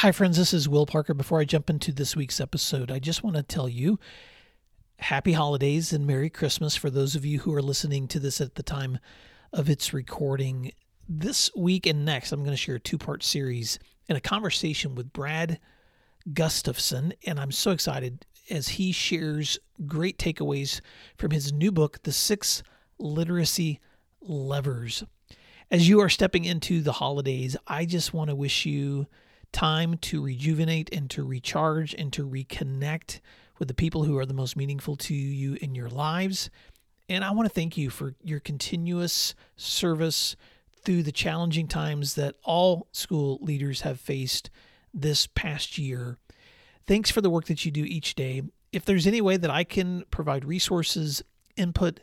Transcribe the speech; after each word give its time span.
Hi, 0.00 0.12
friends. 0.12 0.38
This 0.38 0.54
is 0.54 0.66
Will 0.66 0.86
Parker. 0.86 1.12
Before 1.12 1.40
I 1.40 1.44
jump 1.44 1.68
into 1.68 1.92
this 1.92 2.16
week's 2.16 2.40
episode, 2.40 2.90
I 2.90 2.98
just 2.98 3.22
want 3.22 3.36
to 3.36 3.42
tell 3.42 3.68
you 3.68 3.98
happy 4.98 5.34
holidays 5.34 5.92
and 5.92 6.06
Merry 6.06 6.30
Christmas 6.30 6.74
for 6.74 6.88
those 6.88 7.14
of 7.14 7.26
you 7.26 7.40
who 7.40 7.52
are 7.52 7.60
listening 7.60 8.08
to 8.08 8.18
this 8.18 8.40
at 8.40 8.54
the 8.54 8.62
time 8.62 8.98
of 9.52 9.68
its 9.68 9.92
recording. 9.92 10.72
This 11.06 11.50
week 11.54 11.84
and 11.84 12.02
next, 12.06 12.32
I'm 12.32 12.40
going 12.40 12.52
to 12.52 12.56
share 12.56 12.76
a 12.76 12.80
two 12.80 12.96
part 12.96 13.22
series 13.22 13.78
and 14.08 14.16
a 14.16 14.22
conversation 14.22 14.94
with 14.94 15.12
Brad 15.12 15.60
Gustafson. 16.32 17.12
And 17.26 17.38
I'm 17.38 17.52
so 17.52 17.70
excited 17.70 18.24
as 18.48 18.68
he 18.68 18.92
shares 18.92 19.58
great 19.84 20.16
takeaways 20.16 20.80
from 21.18 21.30
his 21.30 21.52
new 21.52 21.70
book, 21.70 22.02
The 22.04 22.12
Six 22.12 22.62
Literacy 22.98 23.80
Levers. 24.22 25.04
As 25.70 25.90
you 25.90 26.00
are 26.00 26.08
stepping 26.08 26.46
into 26.46 26.80
the 26.80 26.92
holidays, 26.92 27.54
I 27.66 27.84
just 27.84 28.14
want 28.14 28.30
to 28.30 28.34
wish 28.34 28.64
you 28.64 29.06
time 29.52 29.96
to 29.98 30.22
rejuvenate 30.22 30.88
and 30.92 31.10
to 31.10 31.24
recharge 31.24 31.94
and 31.94 32.12
to 32.12 32.26
reconnect 32.26 33.20
with 33.58 33.68
the 33.68 33.74
people 33.74 34.04
who 34.04 34.16
are 34.18 34.26
the 34.26 34.34
most 34.34 34.56
meaningful 34.56 34.96
to 34.96 35.14
you 35.14 35.56
in 35.60 35.74
your 35.74 35.88
lives. 35.88 36.50
And 37.08 37.24
I 37.24 37.32
want 37.32 37.48
to 37.48 37.54
thank 37.54 37.76
you 37.76 37.90
for 37.90 38.14
your 38.22 38.40
continuous 38.40 39.34
service 39.56 40.36
through 40.84 41.02
the 41.02 41.12
challenging 41.12 41.68
times 41.68 42.14
that 42.14 42.36
all 42.44 42.86
school 42.92 43.38
leaders 43.42 43.82
have 43.82 44.00
faced 44.00 44.50
this 44.94 45.26
past 45.26 45.76
year. 45.76 46.18
Thanks 46.86 47.10
for 47.10 47.20
the 47.20 47.30
work 47.30 47.46
that 47.46 47.64
you 47.64 47.70
do 47.70 47.84
each 47.84 48.14
day. 48.14 48.42
If 48.72 48.84
there's 48.84 49.06
any 49.06 49.20
way 49.20 49.36
that 49.36 49.50
I 49.50 49.64
can 49.64 50.04
provide 50.10 50.44
resources, 50.44 51.22
input, 51.56 52.00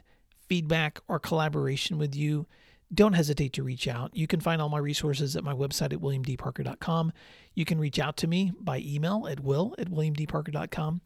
feedback, 0.48 1.00
or 1.08 1.20
collaboration 1.20 1.98
with 1.98 2.16
you, 2.16 2.46
don't 2.94 3.14
hesitate 3.14 3.54
to 3.54 3.64
reach 3.64 3.88
out. 3.88 4.16
You 4.16 4.28
can 4.28 4.40
find 4.40 4.62
all 4.62 4.70
my 4.70 4.78
resources 4.78 5.36
at 5.36 5.44
my 5.44 5.54
website 5.54 5.94
at 5.94 6.00
williamdparker.com. 6.00 7.12
You 7.54 7.66
can 7.66 7.80
reach 7.80 8.00
out 8.00 8.18
to 8.18 8.28
me 8.28 8.54
by 8.60 8.80
email 8.80 9.28
at 9.30 9.42
will 9.42 9.76
at 9.78 9.90
williamdparker.com. 9.90 11.02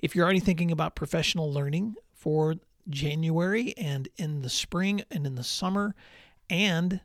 If 0.00 0.14
you're 0.14 0.24
already 0.24 0.40
thinking 0.40 0.70
about 0.70 0.94
professional 0.94 1.52
learning 1.52 1.96
for 2.12 2.54
January 2.88 3.74
and 3.76 4.08
in 4.16 4.42
the 4.42 4.50
spring 4.50 5.02
and 5.10 5.26
in 5.26 5.34
the 5.34 5.44
summer 5.44 5.94
and 6.48 7.00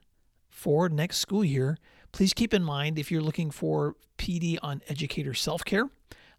for 0.49 0.89
next 0.89 1.17
school 1.17 1.43
year, 1.43 1.77
please 2.11 2.33
keep 2.33 2.53
in 2.53 2.63
mind 2.63 2.99
if 2.99 3.11
you're 3.11 3.21
looking 3.21 3.49
for 3.49 3.95
PD 4.17 4.57
on 4.61 4.81
educator 4.87 5.33
self 5.33 5.63
care, 5.63 5.89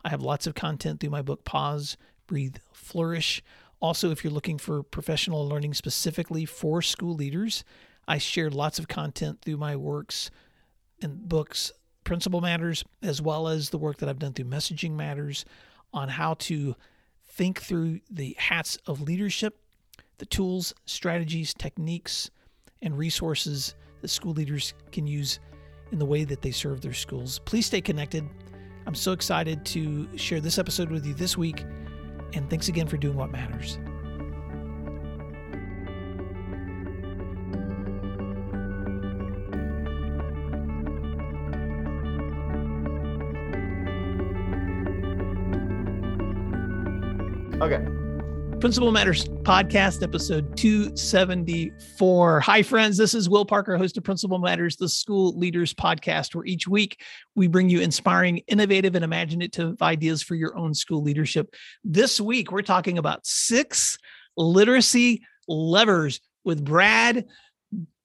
I 0.04 0.10
have 0.10 0.22
lots 0.22 0.46
of 0.46 0.54
content 0.54 1.00
through 1.00 1.10
my 1.10 1.22
book 1.22 1.44
Pause, 1.44 1.96
Breathe, 2.26 2.56
Flourish. 2.72 3.42
Also, 3.80 4.10
if 4.10 4.22
you're 4.22 4.32
looking 4.32 4.58
for 4.58 4.82
professional 4.82 5.48
learning 5.48 5.74
specifically 5.74 6.44
for 6.44 6.82
school 6.82 7.14
leaders, 7.14 7.64
I 8.06 8.18
share 8.18 8.50
lots 8.50 8.78
of 8.78 8.88
content 8.88 9.40
through 9.40 9.56
my 9.56 9.74
works 9.74 10.30
and 11.00 11.28
books, 11.28 11.72
Principal 12.04 12.40
Matters, 12.40 12.84
as 13.02 13.22
well 13.22 13.48
as 13.48 13.70
the 13.70 13.78
work 13.78 13.98
that 13.98 14.08
I've 14.08 14.18
done 14.18 14.34
through 14.34 14.46
Messaging 14.46 14.92
Matters 14.92 15.44
on 15.92 16.08
how 16.08 16.34
to 16.34 16.76
think 17.26 17.62
through 17.62 18.00
the 18.10 18.36
hats 18.38 18.76
of 18.86 19.00
leadership, 19.00 19.58
the 20.18 20.26
tools, 20.26 20.74
strategies, 20.84 21.54
techniques, 21.54 22.30
and 22.82 22.98
resources 22.98 23.74
that 24.02 24.08
school 24.08 24.32
leaders 24.32 24.74
can 24.92 25.06
use 25.06 25.40
in 25.92 25.98
the 25.98 26.06
way 26.06 26.24
that 26.24 26.42
they 26.42 26.50
serve 26.50 26.80
their 26.80 26.92
schools. 26.92 27.38
Please 27.40 27.66
stay 27.66 27.80
connected. 27.80 28.28
I'm 28.86 28.94
so 28.94 29.12
excited 29.12 29.64
to 29.66 30.08
share 30.18 30.40
this 30.40 30.58
episode 30.58 30.90
with 30.90 31.06
you 31.06 31.14
this 31.14 31.36
week 31.36 31.64
and 32.32 32.48
thanks 32.48 32.68
again 32.68 32.86
for 32.86 32.96
doing 32.96 33.16
what 33.16 33.30
matters. 33.30 33.78
Okay. 47.60 47.99
Principal 48.60 48.92
Matters 48.92 49.24
Podcast, 49.24 50.02
episode 50.02 50.54
274. 50.54 52.40
Hi, 52.40 52.62
friends. 52.62 52.98
This 52.98 53.14
is 53.14 53.26
Will 53.26 53.46
Parker, 53.46 53.78
host 53.78 53.96
of 53.96 54.04
Principal 54.04 54.38
Matters, 54.38 54.76
the 54.76 54.86
School 54.86 55.34
Leaders 55.38 55.72
Podcast, 55.72 56.34
where 56.34 56.44
each 56.44 56.68
week 56.68 57.00
we 57.34 57.48
bring 57.48 57.70
you 57.70 57.80
inspiring, 57.80 58.42
innovative, 58.48 58.94
and 58.96 59.02
imaginative 59.02 59.80
ideas 59.80 60.22
for 60.22 60.34
your 60.34 60.54
own 60.58 60.74
school 60.74 61.02
leadership. 61.02 61.54
This 61.84 62.20
week, 62.20 62.52
we're 62.52 62.60
talking 62.60 62.98
about 62.98 63.24
six 63.24 63.96
literacy 64.36 65.22
levers 65.48 66.20
with 66.44 66.62
Brad 66.62 67.24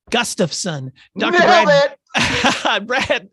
Gustafson. 0.09 0.94
Dr. 1.17 1.38
Brad, 1.38 1.94
Brad 2.83 3.29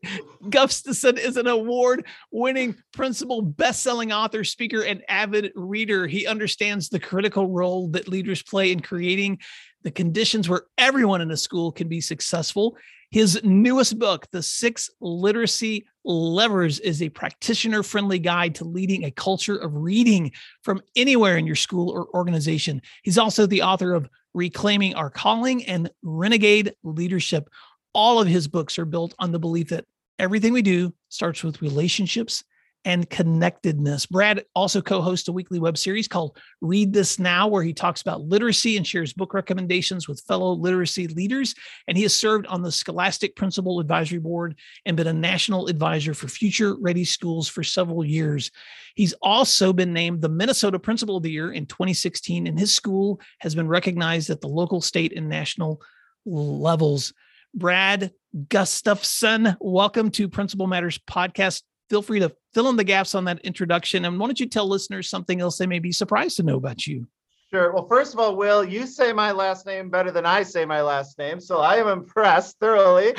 Gustafson 0.49 1.19
is 1.19 1.37
an 1.37 1.47
award 1.47 2.07
winning 2.31 2.77
principal, 2.93 3.43
best 3.43 3.83
selling 3.83 4.13
author, 4.13 4.45
speaker, 4.45 4.83
and 4.83 5.03
avid 5.09 5.53
reader. 5.55 6.07
He 6.07 6.27
understands 6.27 6.89
the 6.89 7.01
critical 7.01 7.49
role 7.49 7.89
that 7.89 8.09
leaders 8.09 8.43
play 8.43 8.73
in 8.73 8.81
creating 8.81 9.39
the 9.83 9.91
conditions 9.91 10.49
where 10.49 10.65
everyone 10.79 11.21
in 11.21 11.31
a 11.31 11.37
school 11.37 11.73
can 11.73 11.89
be 11.89 12.01
successful. 12.01 12.77
His 13.11 13.41
newest 13.45 13.99
book, 13.99 14.27
The 14.31 14.43
Six 14.43 14.89
Literacy 15.01 15.87
Levers, 16.03 16.81
is 16.81 17.03
a 17.03 17.11
practitioner 17.11 17.83
friendly 17.83 18.19
guide 18.19 18.55
to 18.57 18.65
leading 18.65 19.05
a 19.05 19.11
culture 19.11 19.57
of 19.57 19.75
reading 19.75 20.33
from 20.63 20.81
anywhere 20.97 21.37
in 21.37 21.47
your 21.47 21.57
school 21.57 21.91
or 21.91 22.09
organization. 22.15 22.81
He's 23.03 23.19
also 23.19 23.45
the 23.45 23.63
author 23.63 23.93
of 23.93 24.09
Reclaiming 24.35 24.95
Our 24.95 25.11
Calling 25.11 25.65
and 25.67 25.91
Renegade 26.03 26.75
Leadership 26.83 27.51
all 27.95 28.21
of 28.21 28.29
his 28.29 28.49
books 28.49 28.79
are 28.79 28.85
built 28.85 29.15
on 29.19 29.33
the 29.33 29.39
belief 29.39 29.69
that 29.69 29.87
everything 30.19 30.53
we 30.53 30.63
do 30.63 30.93
starts 31.09 31.43
with 31.43 31.63
relationships 31.63 32.45
and 32.85 33.09
connectedness. 33.09 34.07
Brad 34.07 34.45
also 34.55 34.83
co 34.83 35.01
hosts 35.01 35.29
a 35.29 35.33
weekly 35.33 35.61
web 35.61 35.79
series 35.79 36.09
called 36.09 36.37
Read 36.61 36.93
This 36.93 37.19
Now, 37.19 37.47
where 37.47 37.63
he 37.63 37.73
talks 37.73 38.03
about 38.03 38.23
literacy 38.23 38.77
and 38.77 38.87
shares 38.87 39.13
book 39.13 39.35
recommendations 39.35 40.09
with 40.09 40.23
fellow 40.27 40.53
literacy 40.53 41.07
leaders. 41.09 41.55
And 41.87 41.97
he 41.97 42.03
has 42.03 42.15
served 42.15 42.47
on 42.47 42.63
the 42.63 42.73
Scholastic 42.73 43.37
Principal 43.37 43.79
Advisory 43.79 44.19
Board 44.19 44.57
and 44.85 44.97
been 44.97 45.07
a 45.07 45.13
national 45.13 45.69
advisor 45.69 46.15
for 46.15 46.29
Future 46.29 46.77
Ready 46.77 47.05
Schools 47.05 47.49
for 47.49 47.63
several 47.63 48.05
years. 48.05 48.51
He's 48.97 49.15
also 49.23 49.73
been 49.73 49.93
named 49.93 50.21
the 50.21 50.29
Minnesota 50.29 50.79
Principal 50.79 51.17
of 51.17 51.23
the 51.23 51.31
Year 51.31 51.53
in 51.53 51.67
2016, 51.67 52.47
and 52.47 52.59
his 52.59 52.75
school 52.75 53.21
has 53.39 53.55
been 53.55 53.69
recognized 53.69 54.29
at 54.31 54.41
the 54.41 54.49
local, 54.49 54.81
state, 54.81 55.17
and 55.17 55.29
national 55.29 55.81
levels. 56.27 57.13
Brad 57.55 58.13
Gustafson. 58.49 59.57
Welcome 59.61 60.11
to 60.13 60.29
Principal 60.29 60.67
Matters 60.67 60.99
Podcast. 60.99 61.63
Feel 61.91 62.03
free 62.03 62.21
to 62.21 62.35
fill 62.55 62.71
in 62.71 62.77
the 62.77 62.85
gaps 62.85 63.15
on 63.15 63.25
that 63.25 63.41
introduction. 63.41 64.05
And 64.05 64.19
why 64.19 64.27
don't 64.27 64.41
you 64.41 64.47
tell 64.47 64.69
listeners 64.69 65.11
something 65.11 65.41
else 65.41 65.59
they 65.59 65.67
may 65.67 65.79
be 65.79 65.93
surprised 65.93 66.37
to 66.39 66.43
know 66.43 66.57
about 66.57 66.87
you? 66.87 67.07
Sure. 67.51 67.73
Well, 67.73 67.87
first 67.87 68.15
of 68.15 68.21
all, 68.21 68.37
Will, 68.37 68.65
you 68.65 68.87
say 68.87 69.13
my 69.13 69.33
last 69.33 69.67
name 69.67 69.91
better 69.91 70.11
than 70.11 70.25
I 70.25 70.43
say 70.43 70.65
my 70.65 70.81
last 70.81 71.19
name. 71.19 71.39
So 71.39 71.61
I 71.61 71.77
am 71.77 71.89
impressed 71.89 72.59
thoroughly. 72.59 73.15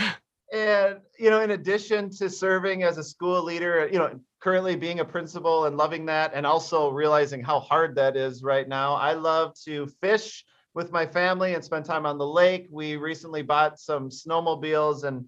And, 0.51 0.97
you 1.19 1.29
know, 1.29 1.41
in 1.41 1.51
addition 1.51 2.09
to 2.17 2.29
serving 2.29 2.81
as 2.81 2.97
a 2.97 3.03
school 3.03 3.43
leader, 3.43 3.87
you 3.91 3.99
know, 3.99 4.19
currently 4.39 4.75
being 4.75 4.99
a 4.99 5.05
principal 5.05 5.65
and 5.65 5.77
loving 5.77 6.07
that, 6.07 6.31
and 6.33 6.45
also 6.45 6.89
realizing 6.89 7.43
how 7.43 7.59
hard 7.59 7.95
that 7.95 8.17
is 8.17 8.41
right 8.41 8.67
now, 8.67 8.95
I 8.95 9.13
love 9.13 9.53
to 9.65 9.87
fish 10.01 10.43
with 10.73 10.91
my 10.91 11.05
family 11.05 11.53
and 11.53 11.63
spend 11.63 11.85
time 11.85 12.05
on 12.05 12.17
the 12.17 12.27
lake. 12.27 12.67
We 12.71 12.95
recently 12.95 13.41
bought 13.41 13.79
some 13.79 14.09
snowmobiles 14.09 15.03
and 15.03 15.25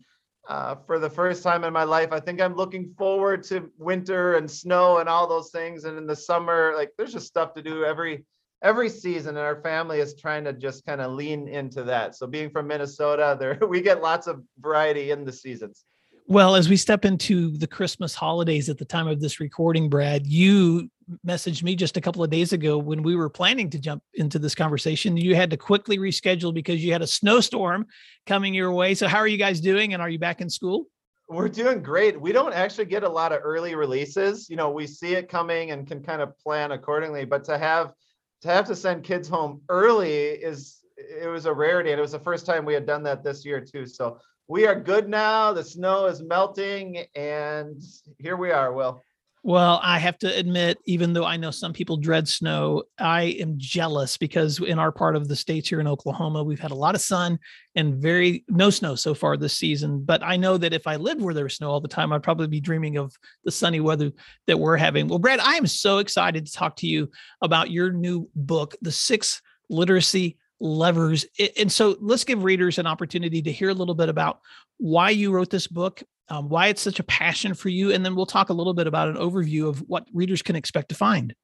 uh, 0.47 0.75
for 0.85 0.99
the 0.99 1.09
first 1.09 1.41
time 1.41 1.63
in 1.63 1.73
my 1.73 1.83
life, 1.83 2.09
I 2.11 2.19
think 2.19 2.39
I'm 2.39 2.55
looking 2.55 2.93
forward 2.97 3.43
to 3.45 3.71
winter 3.77 4.35
and 4.35 4.49
snow 4.49 4.99
and 4.99 5.09
all 5.09 5.27
those 5.27 5.49
things. 5.49 5.85
And 5.85 5.97
in 5.97 6.05
the 6.05 6.15
summer, 6.15 6.73
like 6.75 6.91
there's 6.97 7.13
just 7.13 7.27
stuff 7.27 7.53
to 7.55 7.61
do 7.61 7.83
every 7.83 8.25
every 8.61 8.89
season, 8.89 9.37
and 9.37 9.45
our 9.45 9.61
family 9.61 9.99
is 9.99 10.15
trying 10.15 10.43
to 10.43 10.53
just 10.53 10.85
kind 10.85 11.01
of 11.01 11.13
lean 11.13 11.47
into 11.47 11.83
that. 11.83 12.15
So 12.15 12.27
being 12.27 12.49
from 12.49 12.67
Minnesota, 12.67 13.35
there 13.39 13.57
we 13.67 13.81
get 13.81 14.01
lots 14.01 14.27
of 14.27 14.43
variety 14.59 15.11
in 15.11 15.25
the 15.25 15.31
seasons. 15.31 15.85
Well, 16.27 16.55
as 16.55 16.69
we 16.69 16.77
step 16.77 17.05
into 17.05 17.55
the 17.57 17.67
Christmas 17.67 18.15
holidays 18.15 18.67
at 18.67 18.79
the 18.79 18.85
time 18.85 19.07
of 19.07 19.21
this 19.21 19.39
recording, 19.39 19.89
Brad, 19.89 20.25
you 20.25 20.89
messaged 21.25 21.63
me 21.63 21.75
just 21.75 21.97
a 21.97 22.01
couple 22.01 22.23
of 22.23 22.29
days 22.29 22.53
ago 22.53 22.77
when 22.77 23.03
we 23.03 23.15
were 23.15 23.29
planning 23.29 23.69
to 23.69 23.79
jump 23.79 24.03
into 24.13 24.39
this 24.39 24.55
conversation. 24.55 25.17
You 25.17 25.35
had 25.35 25.49
to 25.51 25.57
quickly 25.57 25.97
reschedule 25.97 26.53
because 26.53 26.83
you 26.83 26.91
had 26.91 27.01
a 27.01 27.07
snowstorm 27.07 27.87
coming 28.25 28.53
your 28.53 28.71
way. 28.71 28.95
So, 28.95 29.07
how 29.07 29.17
are 29.17 29.27
you 29.27 29.37
guys 29.37 29.59
doing? 29.59 29.93
And 29.93 30.01
are 30.01 30.09
you 30.09 30.19
back 30.19 30.41
in 30.41 30.49
school? 30.49 30.85
We're 31.27 31.49
doing 31.49 31.81
great. 31.81 32.19
We 32.19 32.31
don't 32.31 32.53
actually 32.53 32.85
get 32.85 33.03
a 33.03 33.09
lot 33.09 33.31
of 33.31 33.39
early 33.43 33.73
releases. 33.75 34.49
You 34.49 34.57
know, 34.57 34.69
we 34.69 34.85
see 34.85 35.13
it 35.13 35.27
coming 35.27 35.71
and 35.71 35.87
can 35.87 36.03
kind 36.03 36.21
of 36.21 36.37
plan 36.37 36.71
accordingly. 36.71 37.25
But 37.25 37.43
to 37.45 37.57
have 37.57 37.93
to 38.41 38.47
have 38.49 38.65
to 38.65 38.75
send 38.75 39.03
kids 39.03 39.27
home 39.27 39.61
early 39.69 40.13
is 40.13 40.81
it 40.97 41.27
was 41.27 41.45
a 41.45 41.53
rarity, 41.53 41.91
and 41.91 41.99
it 41.99 42.01
was 42.01 42.11
the 42.11 42.19
first 42.19 42.45
time 42.45 42.65
we 42.65 42.73
had 42.73 42.85
done 42.85 43.03
that 43.03 43.23
this 43.23 43.43
year 43.43 43.59
too. 43.59 43.85
So 43.85 44.19
we 44.47 44.67
are 44.67 44.79
good 44.79 45.09
now. 45.09 45.51
The 45.53 45.63
snow 45.63 46.05
is 46.05 46.21
melting, 46.21 47.05
and 47.15 47.81
here 48.19 48.37
we 48.37 48.51
are, 48.51 48.71
Will. 48.71 49.01
Well, 49.47 49.79
I 49.83 49.99
have 49.99 50.17
to 50.19 50.35
admit, 50.35 50.79
even 50.87 51.13
though 51.13 51.23
I 51.23 51.37
know 51.37 51.51
some 51.51 51.71
people 51.71 51.97
dread 51.97 52.27
snow, 52.27 52.81
I 52.97 53.37
am 53.39 53.53
jealous 53.57 54.17
because 54.17 54.57
in 54.57 54.79
our 54.79 54.91
part 54.91 55.15
of 55.15 55.27
the 55.27 55.35
states 55.35 55.69
here 55.69 55.79
in 55.79 55.85
Oklahoma, 55.85 56.43
we've 56.43 56.59
had 56.59 56.71
a 56.71 56.75
lot 56.75 56.95
of 56.95 57.01
sun 57.01 57.37
and 57.75 57.93
very 57.93 58.43
no 58.49 58.71
snow 58.71 58.95
so 58.95 59.13
far 59.13 59.37
this 59.37 59.53
season. 59.53 60.03
But 60.03 60.23
I 60.23 60.35
know 60.35 60.57
that 60.57 60.73
if 60.73 60.87
I 60.87 60.95
lived 60.95 61.21
where 61.21 61.35
there 61.35 61.43
was 61.43 61.57
snow 61.57 61.69
all 61.69 61.79
the 61.79 61.87
time, 61.87 62.11
I'd 62.11 62.23
probably 62.23 62.47
be 62.47 62.59
dreaming 62.59 62.97
of 62.97 63.15
the 63.43 63.51
sunny 63.51 63.79
weather 63.79 64.11
that 64.47 64.59
we're 64.59 64.77
having. 64.77 65.07
Well, 65.07 65.19
Brad, 65.19 65.39
I 65.39 65.57
am 65.57 65.67
so 65.67 65.99
excited 65.99 66.47
to 66.47 66.51
talk 66.51 66.75
to 66.77 66.87
you 66.87 67.11
about 67.43 67.69
your 67.69 67.91
new 67.91 68.27
book, 68.35 68.73
The 68.81 68.91
Six 68.91 69.43
Literacy 69.69 70.37
Levers. 70.59 71.23
And 71.55 71.71
so 71.71 71.97
let's 71.99 72.23
give 72.23 72.43
readers 72.43 72.79
an 72.79 72.87
opportunity 72.87 73.43
to 73.43 73.51
hear 73.51 73.69
a 73.69 73.75
little 73.75 73.93
bit 73.93 74.09
about 74.09 74.39
why 74.77 75.11
you 75.11 75.31
wrote 75.31 75.51
this 75.51 75.67
book 75.67 76.01
um, 76.29 76.49
why 76.49 76.67
it's 76.67 76.81
such 76.81 76.99
a 76.99 77.03
passion 77.03 77.53
for 77.53 77.69
you, 77.69 77.91
and 77.91 78.03
then 78.03 78.15
we'll 78.15 78.25
talk 78.25 78.49
a 78.49 78.53
little 78.53 78.73
bit 78.73 78.87
about 78.87 79.07
an 79.07 79.15
overview 79.15 79.67
of 79.67 79.79
what 79.87 80.07
readers 80.13 80.41
can 80.41 80.55
expect 80.55 80.89
to 80.89 80.95
find. 80.95 81.35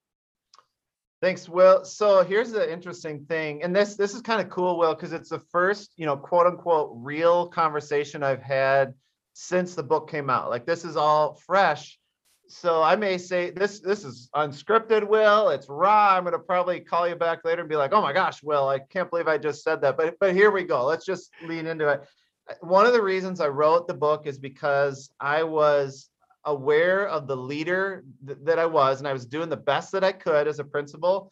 Thanks, 1.21 1.47
Will. 1.47 1.85
So 1.85 2.23
here's 2.23 2.51
the 2.51 2.71
interesting 2.71 3.25
thing, 3.25 3.61
and 3.61 3.75
this 3.75 3.95
this 3.95 4.15
is 4.15 4.21
kind 4.21 4.41
of 4.41 4.49
cool, 4.49 4.79
Will, 4.79 4.95
because 4.95 5.13
it's 5.13 5.29
the 5.29 5.39
first, 5.39 5.93
you 5.97 6.07
know, 6.07 6.17
quote 6.17 6.47
unquote 6.47 6.91
real 6.95 7.47
conversation 7.47 8.23
I've 8.23 8.41
had 8.41 8.95
since 9.33 9.75
the 9.75 9.83
book 9.83 10.09
came 10.09 10.31
out. 10.31 10.49
Like 10.49 10.65
this 10.65 10.83
is 10.83 10.97
all 10.97 11.35
fresh. 11.35 11.99
So 12.47 12.81
I 12.81 12.95
may 12.95 13.19
say 13.19 13.51
this 13.51 13.81
this 13.81 14.03
is 14.03 14.29
unscripted, 14.35 15.07
Will. 15.07 15.49
It's 15.49 15.69
raw. 15.69 16.15
I'm 16.17 16.23
gonna 16.23 16.39
probably 16.39 16.79
call 16.79 17.07
you 17.07 17.15
back 17.15 17.45
later 17.45 17.61
and 17.61 17.69
be 17.69 17.75
like, 17.75 17.93
oh 17.93 18.01
my 18.01 18.13
gosh, 18.13 18.41
Will, 18.41 18.67
I 18.67 18.79
can't 18.79 19.09
believe 19.11 19.27
I 19.27 19.37
just 19.37 19.63
said 19.63 19.79
that. 19.81 19.97
But 19.97 20.15
but 20.19 20.33
here 20.33 20.49
we 20.49 20.63
go. 20.63 20.85
Let's 20.85 21.05
just 21.05 21.29
lean 21.45 21.67
into 21.67 21.87
it 21.87 22.01
Uh, 22.49 22.53
one 22.61 22.85
of 22.85 22.93
the 22.93 23.01
reasons 23.01 23.41
I 23.41 23.47
wrote 23.47 23.87
the 23.87 23.93
book 23.93 24.27
is 24.27 24.37
because 24.37 25.11
I 25.19 25.43
was 25.43 26.09
aware 26.45 27.07
of 27.07 27.27
the 27.27 27.37
leader 27.37 28.03
th- 28.25 28.39
that 28.43 28.59
I 28.59 28.65
was, 28.65 28.99
and 28.99 29.07
I 29.07 29.13
was 29.13 29.25
doing 29.25 29.49
the 29.49 29.57
best 29.57 29.91
that 29.91 30.03
I 30.03 30.11
could 30.11 30.47
as 30.47 30.59
a 30.59 30.63
principal. 30.63 31.31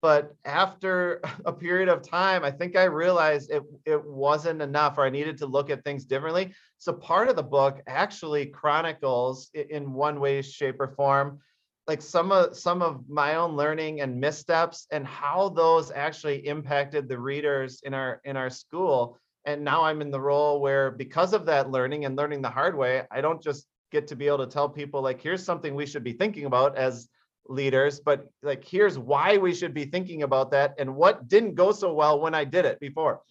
But 0.00 0.34
after 0.44 1.20
a 1.44 1.52
period 1.52 1.88
of 1.88 2.02
time, 2.02 2.44
I 2.44 2.50
think 2.50 2.76
I 2.76 2.84
realized 2.84 3.50
it, 3.50 3.62
it 3.84 4.04
wasn't 4.04 4.62
enough, 4.62 4.98
or 4.98 5.04
I 5.04 5.10
needed 5.10 5.38
to 5.38 5.46
look 5.46 5.70
at 5.70 5.84
things 5.84 6.04
differently. 6.04 6.54
So 6.78 6.92
part 6.92 7.28
of 7.28 7.36
the 7.36 7.42
book 7.42 7.80
actually 7.86 8.46
chronicles 8.46 9.50
in 9.54 9.92
one 9.92 10.20
way, 10.20 10.42
shape, 10.42 10.80
or 10.80 10.88
form, 10.88 11.40
like 11.88 12.02
some 12.02 12.30
of 12.30 12.56
some 12.56 12.82
of 12.82 13.08
my 13.08 13.36
own 13.36 13.56
learning 13.56 14.02
and 14.02 14.20
missteps 14.20 14.86
and 14.92 15.06
how 15.06 15.48
those 15.48 15.90
actually 15.90 16.46
impacted 16.46 17.08
the 17.08 17.18
readers 17.18 17.80
in 17.82 17.94
our 17.94 18.20
in 18.24 18.36
our 18.36 18.50
school 18.50 19.18
and 19.48 19.64
now 19.64 19.82
i'm 19.82 20.02
in 20.02 20.10
the 20.10 20.20
role 20.20 20.60
where 20.60 20.90
because 20.90 21.32
of 21.32 21.46
that 21.46 21.70
learning 21.70 22.04
and 22.04 22.16
learning 22.16 22.42
the 22.42 22.50
hard 22.50 22.76
way 22.76 23.02
i 23.10 23.20
don't 23.20 23.42
just 23.42 23.66
get 23.90 24.06
to 24.06 24.14
be 24.14 24.26
able 24.26 24.38
to 24.38 24.46
tell 24.46 24.68
people 24.68 25.00
like 25.00 25.20
here's 25.20 25.44
something 25.44 25.74
we 25.74 25.86
should 25.86 26.04
be 26.04 26.12
thinking 26.12 26.44
about 26.44 26.76
as 26.76 27.08
leaders 27.48 27.98
but 27.98 28.28
like 28.42 28.62
here's 28.62 28.98
why 28.98 29.38
we 29.38 29.54
should 29.54 29.72
be 29.72 29.86
thinking 29.86 30.22
about 30.22 30.50
that 30.50 30.74
and 30.78 30.94
what 30.94 31.26
didn't 31.28 31.54
go 31.54 31.72
so 31.72 31.92
well 31.92 32.20
when 32.20 32.34
i 32.34 32.44
did 32.44 32.64
it 32.66 32.78
before. 32.78 33.22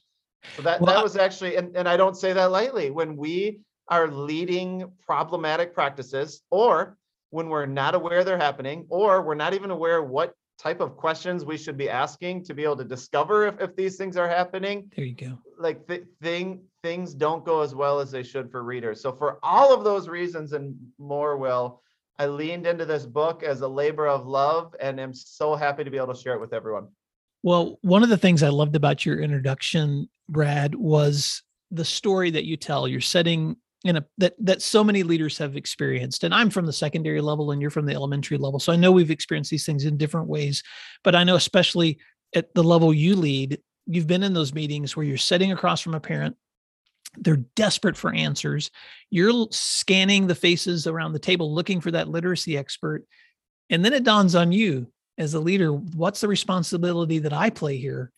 So 0.56 0.62
that 0.64 0.82
well, 0.82 0.94
that 0.94 1.04
was 1.04 1.16
actually 1.18 1.56
and, 1.56 1.76
and 1.76 1.88
i 1.88 1.96
don't 1.96 2.18
say 2.18 2.34
that 2.34 2.52
lightly. 2.52 2.90
When 2.90 3.16
we 3.16 3.60
are 3.90 4.08
leading 4.08 4.92
problematic 5.06 5.74
practices 5.74 6.42
or 6.50 6.98
when 7.30 7.50
we're 7.50 7.66
not 7.66 7.94
aware 7.94 8.24
they're 8.24 8.38
happening 8.38 8.86
or 8.90 9.22
we're 9.22 9.36
not 9.36 9.54
even 9.54 9.72
aware 9.72 10.02
what 10.02 10.34
type 10.58 10.80
of 10.80 10.98
questions 10.98 11.46
we 11.46 11.58
should 11.58 11.78
be 11.78 11.90
asking 11.90 12.44
to 12.46 12.54
be 12.54 12.64
able 12.64 12.78
to 12.78 12.84
discover 12.84 13.46
if, 13.48 13.60
if 13.60 13.76
these 13.76 13.98
things 13.98 14.18
are 14.18 14.28
happening 14.28 14.90
there 14.96 15.06
you 15.06 15.14
go 15.14 15.38
like 15.58 15.88
th- 15.88 16.06
thing 16.22 16.62
things 16.84 17.14
don't 17.14 17.44
go 17.44 17.62
as 17.62 17.76
well 17.76 18.00
as 18.00 18.12
they 18.12 18.24
should 18.24 18.52
for 18.52 18.64
readers. 18.64 19.02
So 19.02 19.12
for 19.12 19.40
all 19.44 19.74
of 19.74 19.84
those 19.84 20.08
reasons 20.08 20.54
and 20.54 20.76
more 20.98 21.38
will 21.38 21.82
i 22.20 22.26
leaned 22.26 22.66
into 22.66 22.86
this 22.86 23.06
book 23.06 23.44
as 23.44 23.62
a 23.62 23.68
labor 23.68 24.08
of 24.08 24.26
love 24.26 24.76
and 24.80 25.00
am 25.00 25.14
so 25.14 25.56
happy 25.56 25.84
to 25.84 25.92
be 25.92 25.98
able 25.98 26.14
to 26.14 26.20
share 26.20 26.34
it 26.34 26.42
with 26.42 26.54
everyone. 26.54 26.88
Well 27.44 27.78
one 27.82 28.04
of 28.04 28.10
the 28.10 28.18
things 28.18 28.44
i 28.44 28.50
loved 28.50 28.76
about 28.76 29.06
your 29.06 29.20
introduction 29.22 30.10
brad 30.30 30.76
was 30.76 31.44
the 31.72 31.86
story 31.86 32.32
that 32.32 32.46
you 32.46 32.58
tell. 32.58 32.88
You're 32.88 33.02
setting 33.02 33.58
in 33.84 33.98
a 33.98 34.06
that 34.18 34.34
that 34.40 34.62
so 34.62 34.84
many 34.84 35.04
leaders 35.04 35.38
have 35.38 35.56
experienced 35.56 36.24
and 36.24 36.34
i'm 36.34 36.50
from 36.50 36.66
the 36.66 36.74
secondary 36.74 37.22
level 37.22 37.52
and 37.52 37.62
you're 37.62 37.70
from 37.70 37.86
the 37.86 37.94
elementary 37.94 38.38
level. 38.38 38.60
So 38.60 38.74
i 38.74 38.76
know 38.76 38.92
we've 38.92 39.12
experienced 39.12 39.52
these 39.52 39.66
things 39.66 39.86
in 39.86 39.98
different 39.98 40.28
ways 40.28 40.64
but 41.04 41.16
i 41.16 41.24
know 41.24 41.36
especially 41.36 42.00
at 42.36 42.54
the 42.54 42.64
level 42.64 42.94
you 42.94 43.16
lead 43.16 43.60
you've 43.88 44.08
been 44.08 44.24
in 44.24 44.34
those 44.34 44.54
meetings 44.54 44.96
where 44.96 45.06
you're 45.06 45.18
sitting 45.18 45.52
across 45.52 45.82
from 45.82 45.96
a 45.96 46.00
parent 46.00 46.36
they're 47.20 47.38
desperate 47.56 47.98
for 47.98 48.14
answers 48.14 48.70
you're 49.10 49.48
scanning 49.52 50.28
the 50.28 50.36
faces 50.36 50.88
around 50.88 51.14
the 51.14 51.20
table 51.20 51.54
looking 51.54 51.82
for 51.82 51.92
that 51.92 52.10
literacy 52.10 52.58
expert 52.58 53.06
and 53.70 53.84
then 53.84 53.94
it 53.94 54.04
dawns 54.04 54.36
on 54.36 54.52
you 54.52 54.88
as 55.18 55.34
a 55.34 55.40
leader 55.40 55.72
what's 55.72 56.22
the 56.22 56.28
responsibility 56.28 57.20
that 57.20 57.34
i 57.34 57.50
play 57.50 57.78
here 57.78 58.12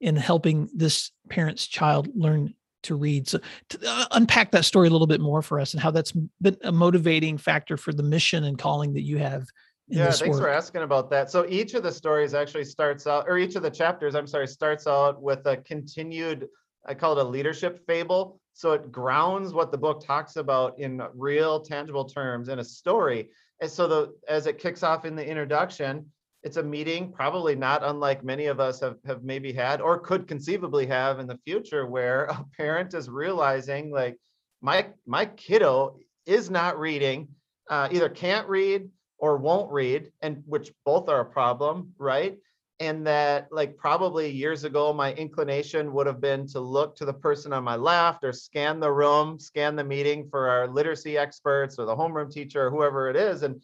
in 0.00 0.16
helping 0.16 0.68
this 0.74 1.10
parent's 1.28 1.66
child 1.66 2.08
learn 2.14 2.54
to 2.86 2.94
read. 2.94 3.28
So 3.28 3.40
to 3.70 3.78
uh, 3.86 4.06
unpack 4.12 4.50
that 4.52 4.64
story 4.64 4.88
a 4.88 4.90
little 4.90 5.06
bit 5.06 5.20
more 5.20 5.42
for 5.42 5.60
us 5.60 5.74
and 5.74 5.82
how 5.82 5.90
that's 5.90 6.12
been 6.40 6.56
a 6.62 6.72
motivating 6.72 7.38
factor 7.38 7.76
for 7.76 7.92
the 7.92 8.02
mission 8.02 8.44
and 8.44 8.58
calling 8.58 8.94
that 8.94 9.02
you 9.02 9.18
have. 9.18 9.46
Yeah, 9.88 10.10
thanks 10.10 10.36
work. 10.36 10.44
for 10.44 10.48
asking 10.48 10.82
about 10.82 11.10
that. 11.10 11.30
So 11.30 11.46
each 11.48 11.74
of 11.74 11.82
the 11.82 11.92
stories 11.92 12.34
actually 12.34 12.64
starts 12.64 13.06
out, 13.06 13.26
or 13.28 13.38
each 13.38 13.54
of 13.54 13.62
the 13.62 13.70
chapters, 13.70 14.14
I'm 14.14 14.26
sorry, 14.26 14.48
starts 14.48 14.86
out 14.86 15.22
with 15.22 15.46
a 15.46 15.58
continued, 15.58 16.48
I 16.86 16.94
call 16.94 17.18
it 17.18 17.24
a 17.24 17.28
leadership 17.28 17.84
fable. 17.86 18.40
So 18.52 18.72
it 18.72 18.90
grounds 18.90 19.52
what 19.52 19.70
the 19.70 19.78
book 19.78 20.04
talks 20.04 20.36
about 20.36 20.78
in 20.78 21.02
real 21.14 21.60
tangible 21.60 22.04
terms 22.04 22.48
in 22.48 22.58
a 22.58 22.64
story. 22.64 23.28
And 23.60 23.70
so 23.70 23.86
the 23.86 24.14
as 24.28 24.46
it 24.46 24.58
kicks 24.58 24.82
off 24.82 25.04
in 25.04 25.14
the 25.14 25.26
introduction, 25.26 26.06
it's 26.42 26.56
a 26.56 26.62
meeting 26.62 27.12
probably 27.12 27.54
not 27.54 27.82
unlike 27.82 28.24
many 28.24 28.46
of 28.46 28.60
us 28.60 28.80
have, 28.80 28.96
have 29.04 29.24
maybe 29.24 29.52
had 29.52 29.80
or 29.80 29.98
could 29.98 30.28
conceivably 30.28 30.86
have 30.86 31.18
in 31.18 31.26
the 31.26 31.38
future 31.44 31.86
where 31.86 32.24
a 32.24 32.44
parent 32.56 32.94
is 32.94 33.08
realizing 33.08 33.90
like 33.90 34.16
my 34.62 34.86
my 35.06 35.26
kiddo 35.26 35.96
is 36.24 36.48
not 36.50 36.78
reading 36.78 37.28
uh, 37.68 37.88
either 37.90 38.08
can't 38.08 38.48
read 38.48 38.88
or 39.18 39.36
won't 39.36 39.72
read 39.72 40.10
and 40.22 40.42
which 40.46 40.72
both 40.84 41.08
are 41.08 41.20
a 41.20 41.24
problem 41.24 41.92
right? 41.98 42.38
And 42.78 43.06
that 43.06 43.48
like 43.50 43.76
probably 43.76 44.30
years 44.30 44.64
ago 44.64 44.92
my 44.92 45.14
inclination 45.14 45.92
would 45.94 46.06
have 46.06 46.20
been 46.20 46.46
to 46.48 46.60
look 46.60 46.96
to 46.96 47.04
the 47.06 47.12
person 47.12 47.52
on 47.52 47.64
my 47.64 47.76
left 47.76 48.22
or 48.22 48.32
scan 48.32 48.80
the 48.80 48.92
room 48.92 49.40
scan 49.40 49.76
the 49.76 49.84
meeting 49.84 50.28
for 50.28 50.48
our 50.48 50.68
literacy 50.68 51.16
experts 51.16 51.78
or 51.78 51.86
the 51.86 51.96
homeroom 51.96 52.30
teacher 52.30 52.66
or 52.66 52.70
whoever 52.70 53.08
it 53.08 53.16
is. 53.16 53.42
And 53.42 53.62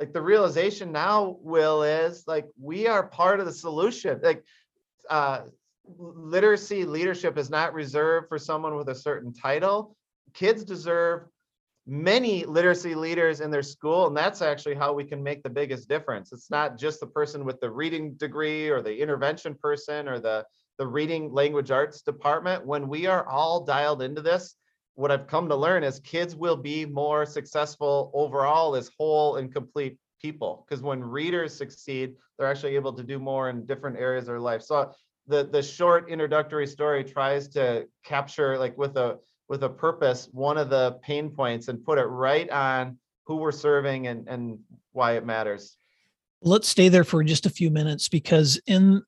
like 0.00 0.12
the 0.12 0.22
realization 0.22 0.92
now 0.92 1.36
will 1.40 1.82
is 1.82 2.24
like 2.26 2.46
we 2.60 2.86
are 2.86 3.06
part 3.06 3.40
of 3.40 3.46
the 3.46 3.52
solution. 3.52 4.20
Like 4.22 4.42
uh 5.10 5.42
literacy 5.98 6.84
leadership 6.84 7.36
is 7.36 7.50
not 7.50 7.74
reserved 7.74 8.28
for 8.28 8.38
someone 8.38 8.76
with 8.76 8.88
a 8.88 8.94
certain 8.94 9.32
title. 9.32 9.96
Kids 10.32 10.64
deserve 10.64 11.28
many 11.86 12.44
literacy 12.44 12.94
leaders 12.94 13.40
in 13.40 13.50
their 13.50 13.62
school 13.62 14.06
and 14.06 14.16
that's 14.16 14.40
actually 14.40 14.74
how 14.74 14.92
we 14.92 15.04
can 15.04 15.22
make 15.22 15.42
the 15.42 15.50
biggest 15.50 15.86
difference 15.86 16.32
it's 16.32 16.50
not 16.50 16.78
just 16.78 16.98
the 16.98 17.06
person 17.06 17.44
with 17.44 17.60
the 17.60 17.70
reading 17.70 18.14
degree 18.14 18.70
or 18.70 18.80
the 18.80 19.02
intervention 19.02 19.54
person 19.54 20.08
or 20.08 20.18
the 20.18 20.42
the 20.78 20.86
reading 20.86 21.30
language 21.30 21.70
arts 21.70 22.00
department 22.00 22.64
when 22.64 22.88
we 22.88 23.04
are 23.04 23.28
all 23.28 23.64
dialed 23.64 24.00
into 24.00 24.22
this 24.22 24.56
what 24.94 25.10
I've 25.10 25.26
come 25.26 25.48
to 25.48 25.56
learn 25.56 25.82
is 25.82 25.98
kids 26.00 26.36
will 26.36 26.56
be 26.56 26.86
more 26.86 27.26
successful 27.26 28.10
overall 28.14 28.76
as 28.76 28.90
whole 28.96 29.36
and 29.36 29.52
complete 29.52 29.98
people 30.20 30.64
because 30.66 30.82
when 30.82 31.02
readers 31.02 31.54
succeed, 31.54 32.14
they're 32.38 32.48
actually 32.48 32.76
able 32.76 32.92
to 32.92 33.02
do 33.02 33.18
more 33.18 33.50
in 33.50 33.66
different 33.66 33.98
areas 33.98 34.22
of 34.22 34.28
their 34.28 34.40
life. 34.40 34.62
So 34.62 34.92
the 35.26 35.44
the 35.44 35.62
short 35.62 36.10
introductory 36.10 36.66
story 36.66 37.02
tries 37.02 37.48
to 37.48 37.86
capture 38.04 38.58
like 38.58 38.76
with 38.78 38.96
a 38.96 39.18
with 39.48 39.62
a 39.64 39.68
purpose 39.68 40.28
one 40.32 40.56
of 40.58 40.70
the 40.70 40.92
pain 41.02 41.30
points 41.30 41.68
and 41.68 41.84
put 41.84 41.98
it 41.98 42.04
right 42.04 42.48
on 42.50 42.98
who 43.24 43.36
we're 43.36 43.52
serving 43.52 44.06
and 44.06 44.28
and 44.28 44.58
why 44.92 45.12
it 45.12 45.24
matters. 45.24 45.76
Let's 46.42 46.68
stay 46.68 46.88
there 46.88 47.04
for 47.04 47.22
just 47.24 47.46
a 47.46 47.50
few 47.50 47.70
minutes 47.70 48.08
because 48.08 48.60
in 48.66 49.02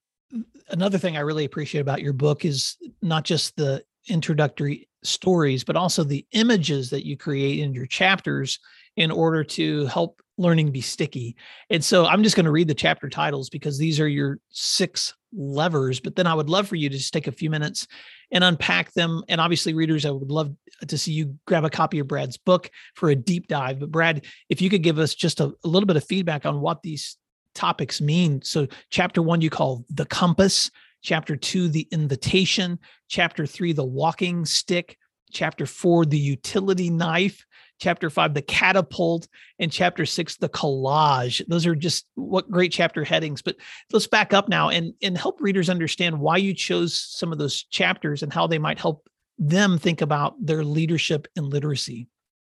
another 0.70 0.98
thing 0.98 1.16
I 1.16 1.20
really 1.20 1.44
appreciate 1.44 1.80
about 1.80 2.02
your 2.02 2.12
book 2.12 2.44
is 2.44 2.76
not 3.02 3.24
just 3.24 3.56
the 3.56 3.82
introductory 4.08 4.88
stories, 5.02 5.64
but 5.64 5.76
also 5.76 6.04
the 6.04 6.26
images 6.32 6.90
that 6.90 7.06
you 7.06 7.16
create 7.16 7.60
in 7.60 7.74
your 7.74 7.86
chapters 7.86 8.58
in 8.96 9.10
order 9.10 9.44
to 9.44 9.86
help 9.86 10.22
learning 10.38 10.70
be 10.70 10.80
sticky. 10.80 11.36
And 11.70 11.84
so 11.84 12.06
I'm 12.06 12.22
just 12.22 12.36
going 12.36 12.44
to 12.44 12.52
read 12.52 12.68
the 12.68 12.74
chapter 12.74 13.08
titles 13.08 13.48
because 13.48 13.78
these 13.78 14.00
are 14.00 14.08
your 14.08 14.38
six 14.50 15.14
levers. 15.32 16.00
But 16.00 16.16
then 16.16 16.26
I 16.26 16.34
would 16.34 16.50
love 16.50 16.68
for 16.68 16.76
you 16.76 16.88
to 16.88 16.96
just 16.96 17.12
take 17.12 17.26
a 17.26 17.32
few 17.32 17.50
minutes 17.50 17.86
and 18.30 18.44
unpack 18.44 18.92
them. 18.92 19.22
And 19.28 19.40
obviously, 19.40 19.74
readers, 19.74 20.04
I 20.04 20.10
would 20.10 20.30
love 20.30 20.54
to 20.86 20.98
see 20.98 21.12
you 21.12 21.38
grab 21.46 21.64
a 21.64 21.70
copy 21.70 21.98
of 21.98 22.08
Brad's 22.08 22.36
book 22.36 22.70
for 22.94 23.08
a 23.08 23.16
deep 23.16 23.48
dive. 23.48 23.80
But 23.80 23.90
Brad, 23.90 24.24
if 24.48 24.60
you 24.60 24.68
could 24.68 24.82
give 24.82 24.98
us 24.98 25.14
just 25.14 25.40
a, 25.40 25.52
a 25.64 25.68
little 25.68 25.86
bit 25.86 25.96
of 25.96 26.04
feedback 26.04 26.44
on 26.44 26.60
what 26.60 26.82
these 26.82 27.16
topics 27.54 28.00
mean. 28.00 28.42
So, 28.42 28.66
chapter 28.90 29.22
one, 29.22 29.40
you 29.40 29.50
call 29.50 29.84
the 29.90 30.06
compass 30.06 30.70
chapter 31.02 31.36
two, 31.36 31.68
the 31.68 31.88
invitation, 31.92 32.78
chapter 33.08 33.46
three, 33.46 33.72
the 33.72 33.84
walking 33.84 34.44
stick, 34.44 34.98
chapter 35.32 35.66
four, 35.66 36.04
the 36.04 36.18
utility 36.18 36.90
knife, 36.90 37.44
chapter 37.78 38.10
five, 38.10 38.34
the 38.34 38.42
catapult, 38.42 39.28
and 39.58 39.70
chapter 39.70 40.06
six, 40.06 40.36
the 40.36 40.48
collage. 40.48 41.42
Those 41.48 41.66
are 41.66 41.74
just 41.74 42.06
what 42.14 42.50
great 42.50 42.72
chapter 42.72 43.04
headings. 43.04 43.42
But 43.42 43.56
let's 43.92 44.06
back 44.06 44.32
up 44.32 44.48
now 44.48 44.70
and, 44.70 44.94
and 45.02 45.16
help 45.16 45.40
readers 45.40 45.68
understand 45.70 46.18
why 46.18 46.38
you 46.38 46.54
chose 46.54 46.94
some 46.98 47.32
of 47.32 47.38
those 47.38 47.62
chapters 47.64 48.22
and 48.22 48.32
how 48.32 48.46
they 48.46 48.58
might 48.58 48.78
help 48.78 49.08
them 49.38 49.78
think 49.78 50.00
about 50.00 50.34
their 50.44 50.64
leadership 50.64 51.28
and 51.36 51.46
literacy. 51.46 52.08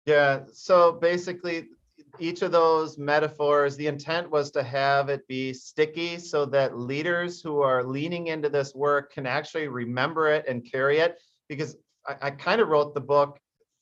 Yeah. 0.06 0.42
So 0.54 0.94
basically, 0.94 1.66
each 2.20 2.42
of 2.42 2.52
those 2.52 2.98
metaphors, 2.98 3.76
the 3.76 3.88
intent 3.88 4.30
was 4.32 4.52
to 4.52 4.64
have 4.64 5.10
it 5.10 5.28
be 5.28 5.54
sticky 5.54 6.18
so 6.18 6.46
that 6.46 6.78
leaders 6.78 7.42
who 7.42 7.62
are 7.62 7.84
leaning 7.84 8.28
into 8.28 8.50
this 8.50 8.74
work 8.74 9.12
can 9.12 9.26
actually 9.26 9.68
remember 9.68 10.30
it 10.30 10.46
and 10.48 10.70
carry 10.72 11.00
it. 11.00 11.20
Because 11.50 11.76
I, 12.08 12.16
I 12.22 12.32
kind 12.32 12.62
of 12.62 12.70
wrote 12.70 12.94
the 12.94 13.02
book 13.02 13.40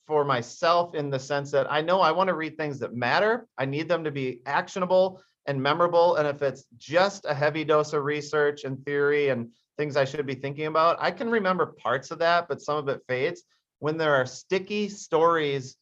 for 0.08 0.24
myself 0.24 0.96
in 0.96 1.10
the 1.10 1.20
sense 1.20 1.52
that 1.52 1.72
I 1.72 1.82
know 1.82 2.02
I 2.02 2.12
want 2.12 2.28
to 2.28 2.36
read 2.36 2.58
things 2.58 2.80
that 2.80 2.94
matter. 2.94 3.48
I 3.58 3.66
need 3.66 3.88
them 3.88 4.04
to 4.04 4.12
be 4.12 4.42
actionable 4.46 5.22
and 5.46 5.62
memorable. 5.62 6.16
And 6.16 6.28
if 6.28 6.42
it's 6.42 6.66
just 6.78 7.26
a 7.26 7.34
heavy 7.34 7.64
dose 7.64 7.94
of 7.94 8.04
research 8.04 8.64
and 8.64 8.84
theory 8.86 9.30
and 9.30 9.50
things 9.78 9.98
I 9.98 10.06
should 10.06 10.26
be 10.26 10.36
thinking 10.36 10.68
about, 10.68 10.98
I 11.00 11.12
can 11.12 11.30
remember 11.30 11.76
parts 11.78 12.12
of 12.12 12.20
that, 12.20 12.48
but 12.48 12.62
some 12.62 12.78
of 12.78 12.88
it 12.88 13.02
fades. 13.08 13.44
When 13.80 13.98
there 13.98 14.16
are 14.16 14.26
sticky 14.26 14.90
stories 14.90 15.78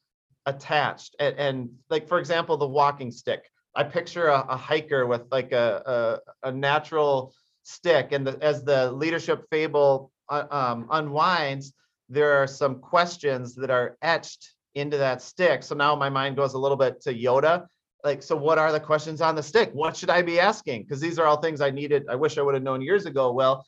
attached 0.46 1.16
and, 1.20 1.36
and 1.38 1.70
like 1.90 2.08
for 2.08 2.20
example 2.20 2.58
the 2.58 2.68
walking 2.68 3.12
stick 3.12 3.50
i 3.76 3.84
picture 3.84 4.28
a, 4.28 4.46
a 4.50 4.58
hiker 4.58 5.08
with 5.08 5.22
like 5.32 5.52
a, 5.52 6.20
a, 6.44 6.50
a 6.50 6.52
natural 6.52 7.34
stick 7.64 8.12
and 8.12 8.28
the, 8.28 8.38
as 8.42 8.64
the 8.64 8.92
leadership 8.92 9.46
fable 9.50 10.12
uh, 10.30 10.44
um, 10.52 10.88
unwinds 10.92 11.74
there 12.14 12.42
are 12.42 12.48
some 12.48 12.80
questions 12.80 13.56
that 13.56 13.70
are 13.70 13.98
etched 14.02 14.54
into 14.76 14.98
that 14.98 15.22
stick. 15.22 15.64
So 15.64 15.76
now 15.76 15.96
my 15.96 16.10
mind 16.10 16.36
goes 16.36 16.54
a 16.54 16.58
little 16.58 16.78
bit 16.78 17.02
to 17.02 17.14
yoda. 17.14 17.68
Like 18.04 18.22
so 18.22 18.36
what 18.36 18.58
are 18.58 18.72
the 18.72 18.80
questions 18.80 19.22
on 19.22 19.36
the 19.36 19.44
stick? 19.44 19.72
What 19.74 19.96
should 19.96 20.10
i 20.10 20.22
be 20.22 20.40
asking? 20.40 20.84
Because 20.84 21.00
these 21.00 21.20
are 21.20 21.26
all 21.26 21.38
things 21.38 21.62
i 21.62 21.70
needed 21.70 22.04
i 22.10 22.16
wish 22.16 22.38
i 22.38 22.42
would 22.42 22.54
have 22.54 22.64
known 22.64 22.82
years 22.82 23.06
ago. 23.06 23.32
Well 23.32 23.66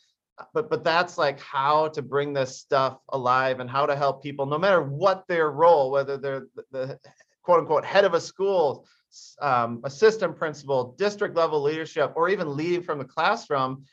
but 0.53 0.69
but 0.69 0.83
that's 0.83 1.17
like 1.17 1.39
how 1.39 1.87
to 1.89 2.01
bring 2.01 2.33
this 2.33 2.59
stuff 2.59 2.97
alive 3.09 3.61
and 3.61 3.69
how 3.69 3.85
to 3.85 3.95
help 3.95 4.21
people 4.21 4.45
no 4.45 4.57
matter 4.57 4.81
what 4.81 5.23
their 5.29 5.49
role 5.49 5.91
whether 5.91 6.17
they're 6.17 6.47
the, 6.55 6.63
the 6.71 6.99
quote 7.41 7.59
unquote 7.59 7.85
head 7.85 8.03
of 8.03 8.13
a 8.13 8.19
school 8.19 8.85
um, 9.41 9.79
assistant 9.85 10.35
principal 10.35 10.93
district 10.97 11.37
level 11.37 11.61
leadership 11.61 12.11
or 12.17 12.27
even 12.27 12.57
leading 12.57 12.83
from 12.83 12.99
the 12.99 13.05
classroom 13.05 13.85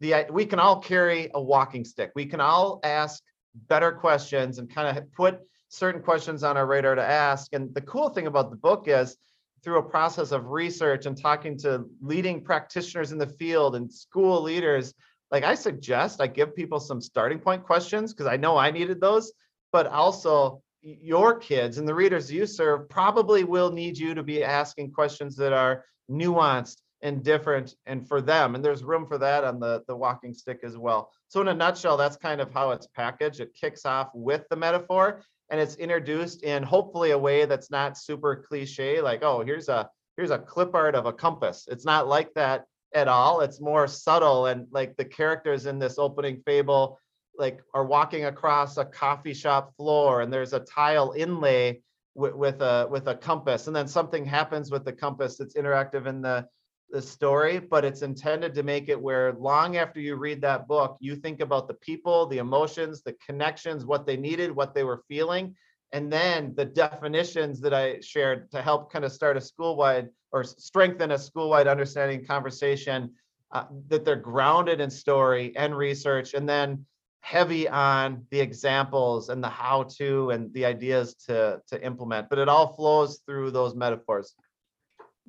the 0.00 0.26
we 0.30 0.46
can 0.46 0.58
all 0.58 0.80
carry 0.80 1.30
a 1.34 1.42
walking 1.42 1.84
stick. 1.84 2.12
We 2.14 2.26
can 2.26 2.40
all 2.40 2.80
ask 2.82 3.22
better 3.68 3.92
questions 3.92 4.58
and 4.58 4.72
kind 4.72 4.96
of 4.96 5.12
put 5.12 5.40
certain 5.68 6.02
questions 6.02 6.42
on 6.42 6.56
our 6.56 6.66
radar 6.66 6.94
to 6.94 7.04
ask. 7.04 7.52
And 7.52 7.74
the 7.74 7.80
cool 7.80 8.08
thing 8.08 8.26
about 8.26 8.50
the 8.50 8.56
book 8.56 8.84
is 8.86 9.16
through 9.62 9.78
a 9.78 9.82
process 9.82 10.32
of 10.32 10.46
research 10.46 11.06
and 11.06 11.20
talking 11.20 11.58
to 11.58 11.84
leading 12.00 12.42
practitioners 12.42 13.12
in 13.12 13.18
the 13.18 13.26
field 13.26 13.76
and 13.76 13.92
school 13.92 14.40
leaders 14.42 14.94
like 15.30 15.44
I 15.44 15.54
suggest 15.54 16.20
I 16.20 16.26
give 16.26 16.56
people 16.56 16.80
some 16.80 17.00
starting 17.00 17.38
point 17.38 17.64
questions 17.64 18.12
because 18.12 18.26
I 18.26 18.36
know 18.36 18.56
I 18.56 18.70
needed 18.70 19.00
those, 19.00 19.32
but 19.72 19.86
also 19.86 20.62
your 20.82 21.38
kids 21.38 21.78
and 21.78 21.86
the 21.86 21.94
readers 21.94 22.32
you 22.32 22.46
serve 22.46 22.88
probably 22.88 23.44
will 23.44 23.70
need 23.70 23.98
you 23.98 24.14
to 24.14 24.22
be 24.22 24.42
asking 24.42 24.92
questions 24.92 25.36
that 25.36 25.52
are 25.52 25.84
nuanced 26.10 26.78
and 27.02 27.22
different 27.22 27.74
and 27.86 28.06
for 28.08 28.20
them 28.20 28.54
and 28.54 28.64
there's 28.64 28.82
room 28.82 29.06
for 29.06 29.18
that 29.18 29.44
on 29.44 29.60
the 29.60 29.82
the 29.86 29.96
walking 29.96 30.34
stick 30.34 30.60
as 30.64 30.76
well. 30.76 31.12
So 31.28 31.40
in 31.40 31.48
a 31.48 31.54
nutshell 31.54 31.96
that's 31.96 32.16
kind 32.16 32.40
of 32.40 32.52
how 32.52 32.70
it's 32.70 32.86
packaged. 32.88 33.40
It 33.40 33.54
kicks 33.54 33.84
off 33.84 34.10
with 34.14 34.44
the 34.50 34.56
metaphor 34.56 35.22
and 35.50 35.60
it's 35.60 35.76
introduced 35.76 36.42
in 36.42 36.62
hopefully 36.62 37.12
a 37.12 37.18
way 37.18 37.44
that's 37.44 37.70
not 37.70 37.96
super 37.96 38.36
cliche 38.36 39.00
like 39.00 39.22
oh 39.22 39.44
here's 39.44 39.68
a 39.68 39.88
here's 40.16 40.30
a 40.30 40.38
clip 40.38 40.74
art 40.74 40.94
of 40.94 41.06
a 41.06 41.12
compass. 41.12 41.68
It's 41.70 41.84
not 41.84 42.08
like 42.08 42.34
that 42.34 42.64
at 42.94 43.06
all. 43.06 43.40
It's 43.40 43.60
more 43.60 43.86
subtle 43.86 44.46
and 44.46 44.66
like 44.70 44.96
the 44.96 45.04
characters 45.04 45.66
in 45.66 45.78
this 45.78 45.98
opening 45.98 46.42
fable 46.44 46.98
like 47.38 47.60
are 47.72 47.84
walking 47.84 48.24
across 48.24 48.76
a 48.76 48.84
coffee 48.84 49.34
shop 49.34 49.74
floor 49.76 50.22
and 50.22 50.32
there's 50.32 50.52
a 50.52 50.60
tile 50.60 51.12
inlay 51.16 51.80
with, 52.14 52.34
with 52.34 52.60
a 52.60 52.88
with 52.90 53.06
a 53.06 53.14
compass 53.14 53.68
and 53.68 53.76
then 53.76 53.86
something 53.86 54.24
happens 54.24 54.70
with 54.70 54.84
the 54.84 54.92
compass 54.92 55.36
that's 55.36 55.54
interactive 55.54 56.06
in 56.06 56.20
the 56.20 56.46
the 56.90 57.02
story 57.02 57.58
but 57.58 57.84
it's 57.84 58.02
intended 58.02 58.54
to 58.54 58.62
make 58.62 58.88
it 58.88 59.00
where 59.00 59.34
long 59.34 59.76
after 59.76 60.00
you 60.00 60.16
read 60.16 60.40
that 60.40 60.66
book 60.66 60.96
you 61.00 61.14
think 61.14 61.40
about 61.40 61.68
the 61.68 61.74
people 61.74 62.26
the 62.26 62.38
emotions 62.38 63.02
the 63.02 63.14
connections 63.24 63.84
what 63.84 64.06
they 64.06 64.16
needed 64.16 64.50
what 64.50 64.74
they 64.74 64.84
were 64.84 65.02
feeling 65.08 65.54
and 65.92 66.12
then 66.12 66.54
the 66.54 66.64
definitions 66.64 67.60
that 67.60 67.72
I 67.72 68.00
shared 68.00 68.50
to 68.50 68.60
help 68.60 68.92
kind 68.92 69.04
of 69.04 69.12
start 69.12 69.36
a 69.36 69.40
school-wide 69.40 70.08
or 70.32 70.44
strengthen 70.44 71.12
a 71.12 71.18
school-wide 71.18 71.66
understanding 71.66 72.26
conversation 72.26 73.12
uh, 73.52 73.64
that 73.88 74.04
they're 74.04 74.16
grounded 74.16 74.80
in 74.80 74.90
story 74.90 75.56
and 75.56 75.76
research 75.76 76.34
and 76.34 76.48
then 76.48 76.84
heavy 77.20 77.68
on 77.68 78.24
the 78.30 78.40
examples 78.40 79.28
and 79.28 79.42
the 79.42 79.48
how 79.48 79.82
to 79.82 80.30
and 80.30 80.52
the 80.52 80.64
ideas 80.64 81.14
to 81.14 81.60
to 81.66 81.82
implement 81.84 82.28
but 82.30 82.38
it 82.38 82.48
all 82.48 82.74
flows 82.74 83.20
through 83.26 83.50
those 83.50 83.74
metaphors 83.74 84.34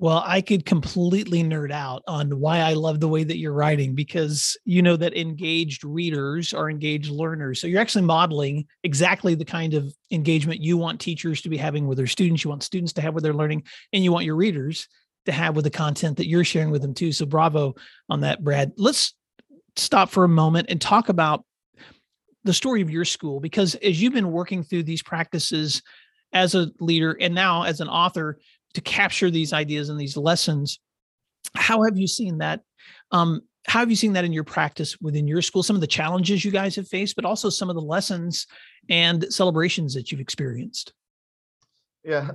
well, 0.00 0.24
I 0.26 0.40
could 0.40 0.64
completely 0.64 1.44
nerd 1.44 1.70
out 1.70 2.02
on 2.08 2.40
why 2.40 2.60
I 2.60 2.72
love 2.72 3.00
the 3.00 3.08
way 3.08 3.22
that 3.22 3.36
you're 3.36 3.52
writing 3.52 3.94
because 3.94 4.56
you 4.64 4.80
know 4.80 4.96
that 4.96 5.14
engaged 5.14 5.84
readers 5.84 6.54
are 6.54 6.70
engaged 6.70 7.10
learners. 7.10 7.60
So 7.60 7.66
you're 7.66 7.82
actually 7.82 8.06
modeling 8.06 8.66
exactly 8.82 9.34
the 9.34 9.44
kind 9.44 9.74
of 9.74 9.94
engagement 10.10 10.62
you 10.62 10.78
want 10.78 11.02
teachers 11.02 11.42
to 11.42 11.50
be 11.50 11.58
having 11.58 11.86
with 11.86 11.98
their 11.98 12.06
students, 12.06 12.42
you 12.42 12.48
want 12.48 12.62
students 12.62 12.94
to 12.94 13.02
have 13.02 13.12
with 13.12 13.24
their 13.24 13.34
learning, 13.34 13.64
and 13.92 14.02
you 14.02 14.10
want 14.10 14.24
your 14.24 14.36
readers 14.36 14.88
to 15.26 15.32
have 15.32 15.54
with 15.54 15.64
the 15.64 15.70
content 15.70 16.16
that 16.16 16.26
you're 16.26 16.44
sharing 16.44 16.70
with 16.70 16.80
them 16.80 16.94
too. 16.94 17.12
So 17.12 17.26
bravo 17.26 17.74
on 18.08 18.22
that, 18.22 18.42
Brad. 18.42 18.72
Let's 18.78 19.14
stop 19.76 20.08
for 20.08 20.24
a 20.24 20.28
moment 20.28 20.70
and 20.70 20.80
talk 20.80 21.10
about 21.10 21.44
the 22.44 22.54
story 22.54 22.80
of 22.80 22.88
your 22.88 23.04
school 23.04 23.38
because 23.38 23.74
as 23.74 24.00
you've 24.00 24.14
been 24.14 24.32
working 24.32 24.62
through 24.62 24.84
these 24.84 25.02
practices 25.02 25.82
as 26.32 26.54
a 26.54 26.70
leader 26.80 27.18
and 27.20 27.34
now 27.34 27.64
as 27.64 27.82
an 27.82 27.88
author 27.88 28.38
to 28.74 28.80
capture 28.80 29.30
these 29.30 29.52
ideas 29.52 29.88
and 29.88 29.98
these 29.98 30.16
lessons. 30.16 30.80
How 31.54 31.82
have 31.82 31.98
you 31.98 32.06
seen 32.06 32.38
that 32.38 32.62
um, 33.12 33.42
how 33.66 33.80
have 33.80 33.90
you 33.90 33.96
seen 33.96 34.14
that 34.14 34.24
in 34.24 34.32
your 34.32 34.44
practice 34.44 34.98
within 35.00 35.28
your 35.28 35.42
school? 35.42 35.62
Some 35.62 35.76
of 35.76 35.80
the 35.80 35.86
challenges 35.86 36.44
you 36.44 36.50
guys 36.50 36.76
have 36.76 36.88
faced 36.88 37.16
but 37.16 37.24
also 37.24 37.50
some 37.50 37.68
of 37.68 37.76
the 37.76 37.82
lessons 37.82 38.46
and 38.88 39.32
celebrations 39.32 39.94
that 39.94 40.10
you've 40.10 40.20
experienced. 40.20 40.92
Yeah. 42.04 42.30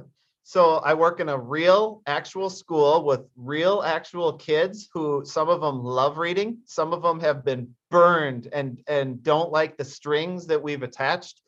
So 0.47 0.75
i 0.85 0.93
work 0.93 1.19
in 1.19 1.29
a 1.29 1.37
real 1.37 2.03
actual 2.05 2.51
school 2.51 3.03
with 3.03 3.21
real 3.35 3.81
actual 3.83 4.33
kids 4.33 4.87
who 4.93 5.23
some 5.25 5.49
of 5.49 5.59
them 5.59 5.83
love 5.83 6.19
reading 6.19 6.59
some 6.65 6.93
of 6.93 7.01
them 7.01 7.19
have 7.19 7.43
been 7.43 7.73
burned 7.89 8.47
and 8.53 8.79
and 8.87 9.23
don't 9.23 9.51
like 9.51 9.75
the 9.75 9.83
strings 9.83 10.45
that 10.45 10.61
we've 10.61 10.83
attached 10.83 11.41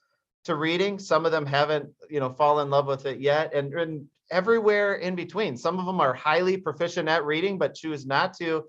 to 0.48 0.56
reading. 0.56 0.98
Some 0.98 1.25
of 1.25 1.32
them 1.32 1.46
haven't 1.46 1.89
you 2.10 2.20
know 2.20 2.29
fallen 2.29 2.67
in 2.67 2.72
love 2.72 2.88
with 2.88 3.06
it 3.06 3.20
yet. 3.20 3.53
And, 3.53 3.74
and 3.74 4.08
everywhere 4.31 4.96
in 4.96 5.15
between. 5.15 5.57
Some 5.57 5.79
of 5.79 5.86
them 5.86 6.01
are 6.01 6.13
highly 6.13 6.57
proficient 6.57 7.10
at 7.10 7.25
reading, 7.25 7.57
but 7.57 7.75
choose 7.75 8.05
not 8.05 8.34
to. 8.38 8.65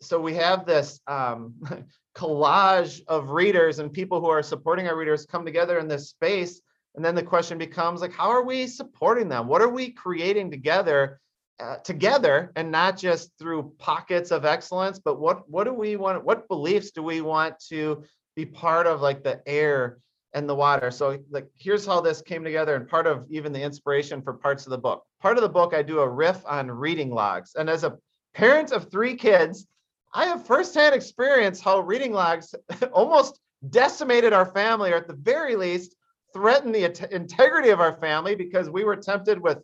So 0.00 0.20
we 0.20 0.34
have 0.34 0.66
this 0.66 1.00
um, 1.06 1.54
collage 2.16 3.02
of 3.08 3.30
readers 3.30 3.78
and 3.78 3.92
people 3.92 4.20
who 4.20 4.28
are 4.28 4.42
supporting 4.42 4.88
our 4.88 4.96
readers 4.96 5.26
come 5.26 5.44
together 5.44 5.78
in 5.78 5.88
this 5.88 6.10
space. 6.10 6.60
And 6.94 7.04
then 7.04 7.14
the 7.14 7.22
question 7.22 7.56
becomes 7.56 8.00
like, 8.00 8.12
how 8.12 8.28
are 8.28 8.44
we 8.44 8.66
supporting 8.66 9.28
them? 9.28 9.46
What 9.46 9.62
are 9.62 9.68
we 9.68 9.90
creating 9.90 10.50
together? 10.50 11.20
Uh, 11.60 11.76
together 11.76 12.50
and 12.56 12.72
not 12.72 12.96
just 12.96 13.30
through 13.38 13.72
pockets 13.78 14.32
of 14.32 14.44
excellence 14.44 14.98
but 14.98 15.20
what 15.20 15.48
what 15.48 15.62
do 15.62 15.72
we 15.72 15.94
want 15.94 16.24
what 16.24 16.48
beliefs 16.48 16.90
do 16.90 17.04
we 17.04 17.20
want 17.20 17.54
to 17.60 18.02
be 18.34 18.44
part 18.44 18.86
of 18.86 19.00
like 19.00 19.22
the 19.22 19.40
air 19.46 19.98
and 20.34 20.48
the 20.48 20.54
water. 20.54 20.90
So 20.90 21.18
like 21.30 21.46
here's 21.56 21.86
how 21.86 22.00
this 22.00 22.22
came 22.22 22.44
together 22.44 22.74
and 22.74 22.88
part 22.88 23.06
of 23.06 23.26
even 23.30 23.52
the 23.52 23.62
inspiration 23.62 24.22
for 24.22 24.34
parts 24.34 24.66
of 24.66 24.70
the 24.70 24.78
book. 24.78 25.04
Part 25.20 25.36
of 25.36 25.42
the 25.42 25.48
book 25.48 25.74
I 25.74 25.82
do 25.82 26.00
a 26.00 26.08
riff 26.08 26.42
on 26.46 26.70
reading 26.70 27.10
logs. 27.10 27.54
And 27.54 27.68
as 27.68 27.84
a 27.84 27.98
parent 28.34 28.72
of 28.72 28.90
three 28.90 29.14
kids, 29.14 29.66
I 30.14 30.26
have 30.26 30.46
firsthand 30.46 30.94
experience 30.94 31.60
how 31.60 31.80
reading 31.80 32.12
logs 32.12 32.54
almost 32.92 33.38
decimated 33.70 34.32
our 34.32 34.46
family 34.46 34.92
or 34.92 34.96
at 34.96 35.08
the 35.08 35.14
very 35.14 35.56
least 35.56 35.96
threatened 36.32 36.74
the 36.74 37.14
integrity 37.14 37.68
of 37.68 37.80
our 37.80 37.98
family 38.00 38.34
because 38.34 38.70
we 38.70 38.84
were 38.84 38.96
tempted 38.96 39.40
with 39.40 39.58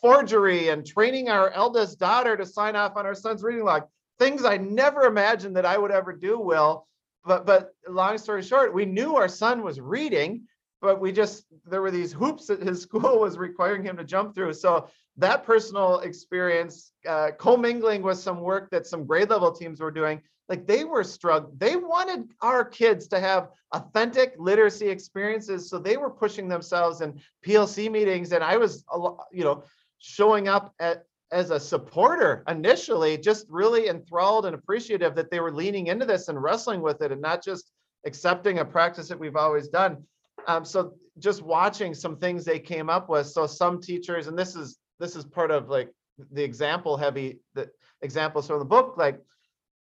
forgery 0.00 0.68
and 0.68 0.86
training 0.86 1.28
our 1.28 1.50
eldest 1.50 1.98
daughter 1.98 2.36
to 2.36 2.46
sign 2.46 2.74
off 2.74 2.96
on 2.96 3.06
our 3.06 3.14
son's 3.14 3.42
reading 3.42 3.64
log. 3.64 3.84
Things 4.18 4.44
I 4.44 4.56
never 4.56 5.02
imagined 5.02 5.56
that 5.56 5.66
I 5.66 5.76
would 5.76 5.90
ever 5.90 6.12
do, 6.12 6.38
Will 6.38 6.86
but 7.26 7.44
but 7.44 7.74
long 7.88 8.18
story 8.18 8.42
short, 8.42 8.72
we 8.72 8.84
knew 8.84 9.16
our 9.16 9.28
son 9.28 9.62
was 9.62 9.80
reading, 9.80 10.46
but 10.80 11.00
we 11.00 11.12
just 11.12 11.44
there 11.64 11.82
were 11.82 11.90
these 11.90 12.12
hoops 12.12 12.46
that 12.46 12.62
his 12.62 12.82
school 12.86 13.20
was 13.20 13.36
requiring 13.36 13.82
him 13.82 13.96
to 13.96 14.04
jump 14.04 14.34
through. 14.34 14.52
So 14.52 14.88
that 15.16 15.44
personal 15.44 16.00
experience, 16.00 16.92
uh, 17.08 17.30
commingling 17.38 18.02
with 18.02 18.18
some 18.18 18.40
work 18.40 18.70
that 18.70 18.86
some 18.86 19.06
grade 19.06 19.30
level 19.30 19.50
teams 19.50 19.80
were 19.80 19.90
doing, 19.90 20.20
like 20.48 20.66
they 20.66 20.84
were 20.84 21.02
struggling. 21.02 21.54
They 21.58 21.76
wanted 21.76 22.28
our 22.42 22.64
kids 22.64 23.08
to 23.08 23.20
have 23.20 23.48
authentic 23.72 24.34
literacy 24.38 24.88
experiences, 24.88 25.68
so 25.68 25.78
they 25.78 25.96
were 25.96 26.10
pushing 26.10 26.48
themselves 26.48 27.00
in 27.00 27.20
PLC 27.44 27.90
meetings, 27.90 28.32
and 28.32 28.44
I 28.44 28.56
was, 28.56 28.84
you 29.32 29.42
know, 29.44 29.64
showing 29.98 30.48
up 30.48 30.74
at 30.78 31.04
as 31.32 31.50
a 31.50 31.58
supporter 31.58 32.44
initially, 32.48 33.18
just 33.18 33.46
really 33.48 33.88
enthralled 33.88 34.46
and 34.46 34.54
appreciative 34.54 35.14
that 35.16 35.30
they 35.30 35.40
were 35.40 35.52
leaning 35.52 35.88
into 35.88 36.06
this 36.06 36.28
and 36.28 36.42
wrestling 36.42 36.80
with 36.80 37.02
it, 37.02 37.12
and 37.12 37.20
not 37.20 37.42
just 37.42 37.72
accepting 38.06 38.60
a 38.60 38.64
practice 38.64 39.08
that 39.08 39.18
we've 39.18 39.36
always 39.36 39.68
done. 39.68 40.04
Um, 40.46 40.64
so 40.64 40.94
just 41.18 41.42
watching 41.42 41.94
some 41.94 42.16
things 42.16 42.44
they 42.44 42.60
came 42.60 42.88
up 42.88 43.08
with. 43.08 43.26
So 43.26 43.46
some 43.46 43.80
teachers, 43.80 44.28
and 44.28 44.38
this 44.38 44.54
is 44.54 44.78
this 45.00 45.16
is 45.16 45.24
part 45.24 45.50
of 45.50 45.68
like 45.68 45.90
the 46.32 46.42
example 46.42 46.96
heavy 46.96 47.40
the 47.54 47.68
examples 48.02 48.46
from 48.46 48.60
the 48.60 48.64
book, 48.64 48.94
like 48.96 49.20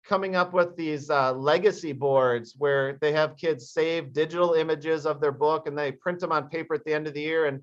coming 0.06 0.36
up 0.36 0.54
with 0.54 0.76
these 0.76 1.10
uh, 1.10 1.34
legacy 1.34 1.92
boards 1.92 2.54
where 2.58 2.98
they 3.02 3.12
have 3.12 3.38
kids 3.38 3.72
save 3.72 4.14
digital 4.14 4.54
images 4.54 5.06
of 5.06 5.20
their 5.20 5.32
book 5.32 5.68
and 5.68 5.78
they 5.78 5.92
print 5.92 6.20
them 6.20 6.32
on 6.32 6.48
paper 6.48 6.76
at 6.76 6.86
the 6.86 6.94
end 6.94 7.08
of 7.08 7.14
the 7.14 7.22
year 7.22 7.46
and 7.46 7.62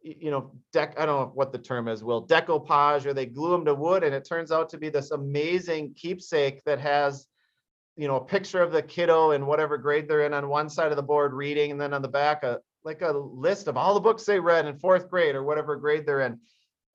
you 0.00 0.30
know 0.30 0.52
deck 0.72 0.94
i 0.98 1.04
don't 1.04 1.20
know 1.20 1.32
what 1.34 1.52
the 1.52 1.58
term 1.58 1.88
is 1.88 2.04
will 2.04 2.26
decoupage 2.26 3.04
or 3.04 3.12
they 3.12 3.26
glue 3.26 3.50
them 3.50 3.64
to 3.64 3.74
wood 3.74 4.04
and 4.04 4.14
it 4.14 4.24
turns 4.24 4.52
out 4.52 4.68
to 4.68 4.78
be 4.78 4.88
this 4.88 5.10
amazing 5.10 5.92
keepsake 5.94 6.62
that 6.64 6.78
has 6.78 7.26
you 7.96 8.06
know 8.06 8.16
a 8.16 8.24
picture 8.24 8.62
of 8.62 8.72
the 8.72 8.82
kiddo 8.82 9.32
in 9.32 9.46
whatever 9.46 9.76
grade 9.76 10.08
they're 10.08 10.24
in 10.24 10.34
on 10.34 10.48
one 10.48 10.68
side 10.68 10.90
of 10.90 10.96
the 10.96 11.02
board 11.02 11.32
reading 11.32 11.72
and 11.72 11.80
then 11.80 11.92
on 11.92 12.02
the 12.02 12.08
back 12.08 12.44
a 12.44 12.58
like 12.84 13.02
a 13.02 13.10
list 13.10 13.66
of 13.66 13.76
all 13.76 13.92
the 13.92 14.00
books 14.00 14.24
they 14.24 14.38
read 14.38 14.66
in 14.66 14.78
fourth 14.78 15.10
grade 15.10 15.34
or 15.34 15.42
whatever 15.42 15.74
grade 15.76 16.06
they're 16.06 16.20
in 16.20 16.38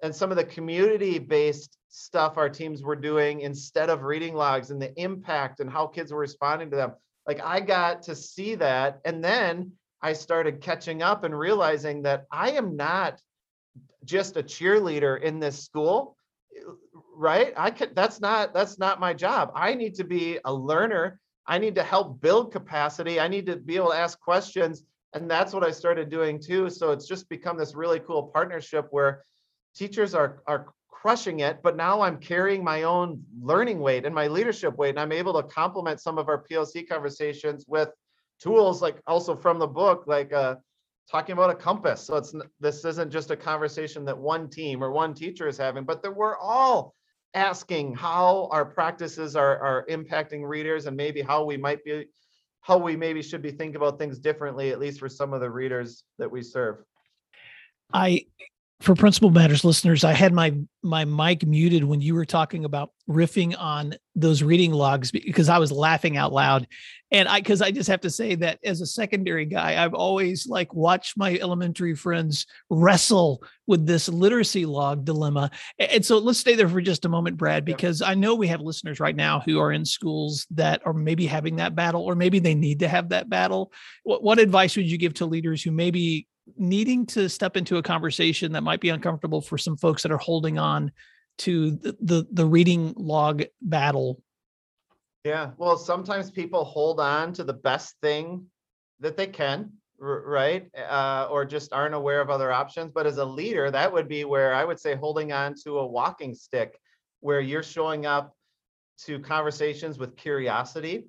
and 0.04 0.14
some 0.14 0.32
of 0.32 0.38
the 0.38 0.44
community 0.44 1.18
based 1.18 1.78
stuff 1.90 2.38
our 2.38 2.50
teams 2.50 2.84
were 2.84 2.96
doing 2.96 3.42
instead 3.42 3.90
of 3.90 4.04
reading 4.04 4.34
logs 4.36 4.70
and 4.70 4.82
the 4.82 4.94
impact 5.02 5.60
and 5.60 5.70
how 5.70 5.88
kids 5.88 6.12
were 6.12 6.20
responding 6.20 6.70
to 6.72 6.76
them. 6.76 6.94
Like 7.28 7.40
I 7.42 7.62
got 7.62 8.02
to 8.04 8.16
see 8.16 8.56
that. 8.56 9.00
And 9.06 9.24
then 9.24 9.72
I 10.04 10.14
started 10.14 10.62
catching 10.62 11.02
up 11.02 11.24
and 11.24 11.38
realizing 11.38 12.04
that 12.04 12.26
I 12.32 12.52
am 12.52 12.76
not 12.76 13.20
just 14.06 14.38
a 14.38 14.44
cheerleader 14.44 15.20
in 15.22 15.40
this 15.40 15.64
school 15.64 16.18
right? 17.16 17.54
I 17.58 17.72
could 17.72 17.96
that's 17.96 18.20
not 18.20 18.54
that's 18.54 18.80
not 18.80 19.00
my 19.00 19.14
job. 19.14 19.52
I 19.56 19.74
need 19.74 19.96
to 19.96 20.04
be 20.04 20.40
a 20.46 20.54
learner. 20.54 21.20
I 21.48 21.58
need 21.58 21.76
to 21.76 21.84
help 21.84 22.22
build 22.22 22.52
capacity. 22.52 23.20
I 23.20 23.28
need 23.28 23.46
to 23.48 23.58
be 23.58 23.76
able 23.76 23.92
to 23.92 23.98
ask 23.98 24.20
questions. 24.20 24.84
And 25.14 25.30
that's 25.30 25.54
what 25.54 25.64
i 25.64 25.70
started 25.70 26.10
doing 26.10 26.42
too. 26.42 26.70
So 26.70 26.92
it's 26.92 27.08
just 27.08 27.30
become 27.30 27.58
this 27.58 27.76
really 27.76 28.00
cool 28.00 28.24
partnership 28.34 28.88
where 28.92 29.24
teachers 29.76 30.16
are 30.16 30.42
are 30.48 30.74
crushing 30.90 31.42
it, 31.42 31.60
but 31.62 31.76
now 31.76 32.02
I'm 32.02 32.18
carrying 32.18 32.64
my 32.64 32.84
own 32.84 33.22
learning 33.42 33.80
weight 33.80 34.06
and 34.06 34.16
my 34.16 34.28
leadership 34.28 34.78
weight, 34.78 34.92
and 34.92 35.00
I'm 35.00 35.12
able 35.12 35.34
to 35.34 35.48
complement 35.48 36.00
some 36.00 36.18
of 36.18 36.30
our 36.30 36.46
PLC 36.50 36.88
conversations 36.88 37.66
with 37.68 37.90
tools 38.44 38.82
like 38.82 38.98
also 39.08 39.36
from 39.36 39.58
the 39.58 39.68
book, 39.68 40.04
like 40.06 40.34
uh, 40.34 40.56
talking 41.10 41.34
about 41.34 41.50
a 41.50 41.56
compass. 41.56 42.02
So 42.02 42.18
it's 42.18 42.36
this 42.60 42.84
isn't 42.84 43.12
just 43.12 43.32
a 43.32 43.38
conversation 43.38 44.04
that 44.06 44.18
one 44.18 44.50
team 44.50 44.84
or 44.84 44.92
one 44.92 45.14
teacher 45.14 45.48
is 45.48 45.58
having, 45.58 45.86
but 45.86 46.04
that 46.04 46.14
we're 46.14 46.38
all 46.38 46.94
asking 47.34 47.96
how 47.96 48.50
our 48.52 48.66
practices 48.66 49.36
are 49.36 49.58
are 49.60 49.86
impacting 49.90 50.48
readers 50.48 50.86
and 50.86 50.96
maybe 50.96 51.22
how 51.22 51.46
we 51.46 51.58
might 51.58 51.84
be 51.86 52.06
how 52.62 52.78
we 52.78 52.96
maybe 52.96 53.22
should 53.22 53.42
be 53.42 53.52
thinking 53.52 53.76
about 53.76 53.98
things 53.98 54.20
differently, 54.20 54.72
at 54.72 54.80
least 54.80 55.00
for 55.00 55.10
some 55.10 55.34
of 55.34 55.42
the 55.42 55.50
readers 55.50 56.04
that 56.18 56.30
we 56.30 56.42
serve. 56.42 56.78
I 57.92 58.26
for 58.84 58.96
principal 58.96 59.30
matters 59.30 59.64
listeners 59.64 60.04
i 60.04 60.12
had 60.12 60.34
my 60.34 60.54
my 60.84 61.06
mic 61.06 61.48
muted 61.48 61.86
when 61.86 62.02
you 62.02 62.14
were 62.14 62.26
talking 62.26 62.66
about 62.66 62.92
riffing 63.10 63.56
on 63.58 63.96
those 64.14 64.44
reading 64.44 64.74
logs 64.74 65.10
because 65.10 65.48
i 65.48 65.58
was 65.58 65.72
laughing 65.72 66.18
out 66.18 66.34
loud. 66.34 66.68
And 67.10 67.30
i 67.30 67.40
because 67.40 67.62
i 67.62 67.72
just 67.72 67.90
have 67.90 68.02
to 68.02 68.10
say 68.10 68.36
that 68.36 68.60
as 68.64 68.82
a 68.82 68.86
secondary 68.86 69.46
guy 69.46 69.82
i've 69.82 69.94
always 69.94 70.48
like 70.48 70.74
watched 70.74 71.18
my 71.18 71.38
elementary 71.38 71.96
friends 71.96 72.46
wrestle 72.70 73.42
with 73.68 73.86
this 73.86 74.10
literacy 74.10 74.66
log 74.66 75.06
dilemma. 75.06 75.50
And 75.80 76.06
so 76.06 76.18
let's 76.18 76.40
stay 76.40 76.56
there 76.56 76.68
for 76.68 76.82
just 76.82 77.06
a 77.06 77.10
moment 77.10 77.38
brad 77.38 77.64
because 77.64 78.02
i 78.02 78.14
know 78.14 78.36
we 78.36 78.48
have 78.48 78.60
listeners 78.60 79.00
right 79.00 79.16
now 79.16 79.42
who 79.46 79.60
are 79.60 79.72
in 79.72 79.86
schools 79.86 80.46
that 80.52 80.82
are 80.86 80.94
maybe 80.94 81.26
having 81.26 81.56
that 81.56 81.74
battle 81.74 82.02
or 82.02 82.16
maybe 82.16 82.40
they 82.40 82.56
need 82.56 82.80
to 82.80 82.90
have 82.90 83.10
that 83.10 83.30
battle. 83.30 83.72
What, 84.04 84.22
what 84.24 84.40
advice 84.40 84.76
would 84.76 84.92
you 84.92 84.98
give 84.98 85.14
to 85.16 85.26
leaders 85.26 85.64
who 85.64 85.72
maybe 85.72 86.28
needing 86.58 87.06
to 87.08 87.30
step 87.30 87.58
into 87.58 87.78
a 87.78 87.84
conversation 87.84 88.52
that 88.52 88.64
might 88.64 88.82
be 88.82 88.90
uncomfortable 88.90 89.42
for 89.42 89.58
some 89.58 89.78
folks 89.78 90.04
that 90.04 90.12
are 90.12 90.18
holding 90.18 90.58
on 90.58 90.92
to 91.40 91.72
the, 91.72 91.98
the, 92.02 92.28
the 92.32 92.46
reading 92.46 92.94
log 92.98 93.44
battle. 93.62 94.22
Yeah 95.24 95.52
well 95.58 95.78
sometimes 95.78 96.30
people 96.30 96.64
hold 96.64 97.00
on 97.00 97.34
to 97.34 97.44
the 97.44 97.54
best 97.54 97.96
thing 98.02 98.46
that 99.00 99.18
they 99.18 99.28
can 99.28 99.72
right? 100.00 100.70
Uh, 100.76 101.28
or 101.32 101.46
just 101.46 101.72
aren't 101.72 101.96
aware 101.96 102.20
of 102.20 102.30
other 102.30 102.52
options. 102.52 102.92
But 102.94 103.06
as 103.06 103.20
a 103.20 103.26
leader 103.26 103.72
that 103.72 103.92
would 103.92 104.10
be 104.10 104.26
where 104.26 104.54
i 104.54 104.66
would 104.66 104.80
say 104.80 104.96
holding 104.96 105.32
on 105.32 105.56
to 105.64 105.80
a 105.80 105.88
walking 105.88 106.36
stick 106.36 106.78
where 107.22 107.40
you're 107.40 107.64
showing 107.64 108.06
up 108.06 108.36
to 109.06 109.20
conversations 109.20 109.98
with 109.98 110.16
curiosity 110.18 111.06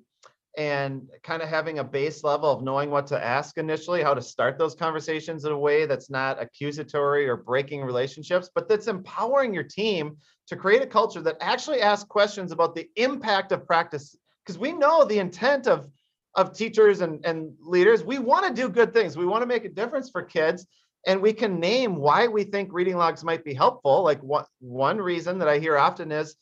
and 0.57 1.09
kind 1.23 1.41
of 1.41 1.49
having 1.49 1.79
a 1.79 1.83
base 1.83 2.23
level 2.23 2.49
of 2.49 2.63
knowing 2.63 2.89
what 2.89 3.07
to 3.07 3.23
ask 3.23 3.57
initially, 3.57 4.01
how 4.01 4.13
to 4.13 4.21
start 4.21 4.57
those 4.57 4.75
conversations 4.75 5.45
in 5.45 5.51
a 5.51 5.57
way 5.57 5.85
that's 5.85 6.09
not 6.09 6.41
accusatory 6.41 7.27
or 7.27 7.35
breaking 7.35 7.81
relationships, 7.81 8.49
but 8.53 8.69
that's 8.69 8.87
empowering 8.87 9.53
your 9.53 9.63
team 9.63 10.15
to 10.47 10.55
create 10.55 10.81
a 10.81 10.87
culture 10.87 11.21
that 11.21 11.37
actually 11.41 11.81
asks 11.81 12.05
questions 12.05 12.51
about 12.51 12.75
the 12.75 12.89
impact 12.95 13.51
of 13.51 13.65
practice. 13.65 14.15
Because 14.45 14.57
we 14.57 14.71
know 14.71 15.03
the 15.03 15.19
intent 15.19 15.67
of, 15.67 15.89
of 16.35 16.55
teachers 16.55 17.01
and, 17.01 17.25
and 17.25 17.53
leaders. 17.59 18.03
We 18.03 18.19
want 18.19 18.47
to 18.47 18.53
do 18.53 18.69
good 18.69 18.93
things, 18.93 19.17
we 19.17 19.25
want 19.25 19.41
to 19.41 19.47
make 19.47 19.65
a 19.65 19.69
difference 19.69 20.09
for 20.09 20.21
kids. 20.21 20.65
And 21.07 21.21
we 21.21 21.33
can 21.33 21.59
name 21.59 21.97
why 21.97 22.25
we 22.25 22.43
think 22.43 22.73
reading 22.73 22.97
logs 22.97 23.23
might 23.23 23.43
be 23.43 23.53
helpful. 23.53 24.01
Like 24.03 24.19
what 24.21 24.47
one 24.59 24.97
reason 24.97 25.37
that 25.37 25.47
I 25.47 25.59
hear 25.59 25.77
often 25.77 26.11
is 26.11 26.35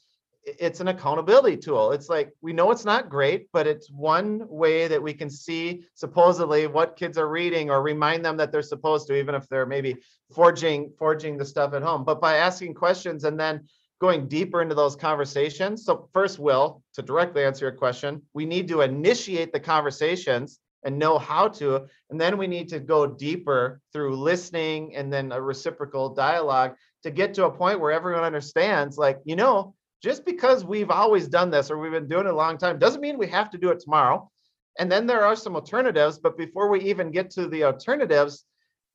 it's 0.46 0.80
an 0.80 0.90
accountability 0.90 1.58
tool. 1.58 1.92
It's 1.92 2.10
like 2.10 2.34
we 2.42 2.54
know 2.54 2.72
it's 2.72 2.86
not 2.86 3.10
great, 3.10 3.48
but 3.54 3.68
it's 3.68 3.90
one 3.90 4.42
way 4.48 4.88
that 4.88 5.02
we 5.02 5.14
can 5.14 5.30
see 5.30 5.84
supposedly 5.94 6.68
what 6.68 6.98
kids 6.98 7.18
are 7.18 7.30
reading 7.30 7.70
or 7.70 7.82
remind 7.82 8.26
them 8.26 8.38
that 8.38 8.52
they're 8.52 8.62
supposed 8.62 9.08
to, 9.08 9.16
even 9.16 9.36
if 9.36 9.48
they're 9.48 9.66
maybe 9.66 9.96
forging 10.34 10.92
forging 10.98 11.38
the 11.38 11.46
stuff 11.46 11.74
at 11.74 11.82
home. 11.82 12.04
But 12.04 12.20
by 12.20 12.38
asking 12.38 12.74
questions 12.74 13.24
and 13.24 13.40
then 13.40 13.68
going 14.02 14.28
deeper 14.28 14.62
into 14.62 14.76
those 14.76 14.98
conversations. 14.98 15.86
So 15.86 16.10
first, 16.14 16.38
Will, 16.38 16.84
to 16.94 17.02
directly 17.02 17.46
answer 17.46 17.66
your 17.66 17.72
question, 17.72 18.22
we 18.34 18.46
need 18.46 18.68
to 18.68 18.82
initiate 18.82 19.54
the 19.54 19.62
conversations 19.62 20.60
and 20.84 21.00
know 21.00 21.18
how 21.18 21.48
to, 21.48 21.88
and 22.10 22.20
then 22.20 22.38
we 22.38 22.46
need 22.46 22.68
to 22.68 22.82
go 22.82 23.08
deeper 23.08 23.80
through 23.94 24.18
listening 24.18 24.94
and 24.98 25.14
then 25.14 25.32
a 25.32 25.42
reciprocal 25.42 26.10
dialogue 26.10 26.76
to 27.04 27.12
get 27.12 27.34
to 27.36 27.46
a 27.46 27.52
point 27.52 27.80
where 27.80 27.94
everyone 27.94 28.26
understands, 28.26 28.98
like, 28.98 29.20
you 29.24 29.38
know, 29.38 29.74
just 30.04 30.26
because 30.26 30.66
we've 30.66 30.92
always 30.92 31.28
done 31.28 31.50
this 31.50 31.72
or 31.72 31.78
we've 31.78 31.92
been 31.92 32.10
doing 32.10 32.26
it 32.26 32.32
a 32.32 32.36
long 32.36 32.58
time 32.58 32.78
doesn't 32.78 33.02
mean 33.02 33.18
we 33.18 33.28
have 33.28 33.50
to 33.52 33.58
do 33.58 33.70
it 33.70 33.80
tomorrow. 33.80 34.30
And 34.78 34.92
then 34.92 35.08
there 35.08 35.24
are 35.24 35.36
some 35.36 35.56
alternatives, 35.56 36.20
but 36.20 36.38
before 36.38 36.70
we 36.70 36.82
even 36.82 37.12
get 37.12 37.30
to 37.32 37.48
the 37.48 37.64
alternatives, 37.64 38.46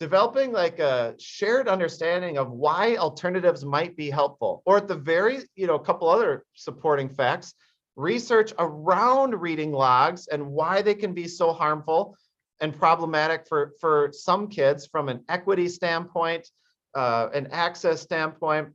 developing 0.01 0.53
like 0.53 0.79
a 0.79 1.15
shared 1.19 1.69
understanding 1.69 2.37
of 2.37 2.51
why 2.51 2.97
alternatives 2.97 3.65
might 3.65 3.97
be 3.97 4.11
helpful, 4.11 4.63
or 4.67 4.77
at 4.77 4.89
the 4.89 4.95
very, 4.95 5.41
you 5.57 5.67
know, 5.67 5.75
a 5.75 5.85
couple 5.85 6.09
other 6.09 6.45
supporting 6.55 7.09
facts, 7.09 7.55
research 7.97 8.53
around 8.59 9.41
reading 9.41 9.73
logs 9.73 10.29
and 10.29 10.45
why 10.47 10.83
they 10.83 10.95
can 10.95 11.15
be 11.15 11.27
so 11.27 11.53
harmful 11.53 12.17
and 12.61 12.77
problematic 12.77 13.47
for 13.49 13.73
for 13.81 14.11
some 14.13 14.49
kids 14.49 14.87
from 14.87 15.09
an 15.09 15.25
equity 15.29 15.69
standpoint, 15.69 16.49
uh, 16.95 17.29
an 17.35 17.49
access 17.51 18.01
standpoint, 18.01 18.69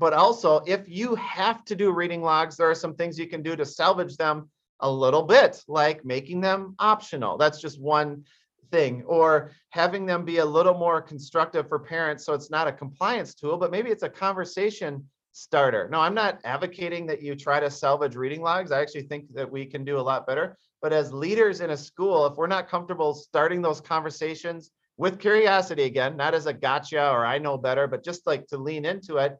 but 0.00 0.14
also 0.14 0.62
if 0.66 0.88
you 0.88 1.14
have 1.16 1.62
to 1.66 1.76
do 1.76 1.92
reading 1.92 2.22
logs, 2.22 2.56
there 2.56 2.70
are 2.70 2.74
some 2.74 2.94
things 2.94 3.18
you 3.18 3.28
can 3.28 3.42
do 3.42 3.54
to 3.54 3.66
salvage 3.66 4.16
them 4.16 4.48
a 4.80 4.90
little 4.90 5.22
bit, 5.22 5.62
like 5.68 6.06
making 6.06 6.40
them 6.40 6.74
optional. 6.78 7.36
That's 7.36 7.60
just 7.60 7.78
one 7.78 8.24
thing, 8.72 9.02
or 9.06 9.50
having 9.68 10.06
them 10.06 10.24
be 10.24 10.38
a 10.38 10.44
little 10.44 10.72
more 10.72 11.02
constructive 11.02 11.68
for 11.68 11.78
parents. 11.78 12.24
So 12.24 12.32
it's 12.32 12.50
not 12.50 12.66
a 12.66 12.72
compliance 12.72 13.34
tool, 13.34 13.58
but 13.58 13.70
maybe 13.70 13.90
it's 13.90 14.02
a 14.02 14.08
conversation 14.08 15.04
starter. 15.32 15.86
No, 15.92 16.00
I'm 16.00 16.14
not 16.14 16.40
advocating 16.44 17.06
that 17.08 17.22
you 17.22 17.36
try 17.36 17.60
to 17.60 17.70
salvage 17.70 18.16
reading 18.16 18.40
logs. 18.40 18.72
I 18.72 18.80
actually 18.80 19.02
think 19.02 19.32
that 19.34 19.50
we 19.50 19.66
can 19.66 19.84
do 19.84 19.98
a 19.98 20.00
lot 20.00 20.26
better. 20.26 20.56
But 20.80 20.94
as 20.94 21.12
leaders 21.12 21.60
in 21.60 21.70
a 21.70 21.76
school, 21.76 22.26
if 22.26 22.36
we're 22.36 22.46
not 22.46 22.70
comfortable 22.70 23.12
starting 23.12 23.60
those 23.60 23.82
conversations 23.82 24.70
with 24.96 25.20
curiosity 25.20 25.82
again, 25.82 26.16
not 26.16 26.34
as 26.34 26.46
a 26.46 26.54
gotcha 26.54 27.10
or 27.10 27.26
I 27.26 27.36
know 27.36 27.58
better, 27.58 27.86
but 27.86 28.02
just 28.02 28.26
like 28.26 28.46
to 28.46 28.56
lean 28.56 28.86
into 28.86 29.18
it, 29.18 29.36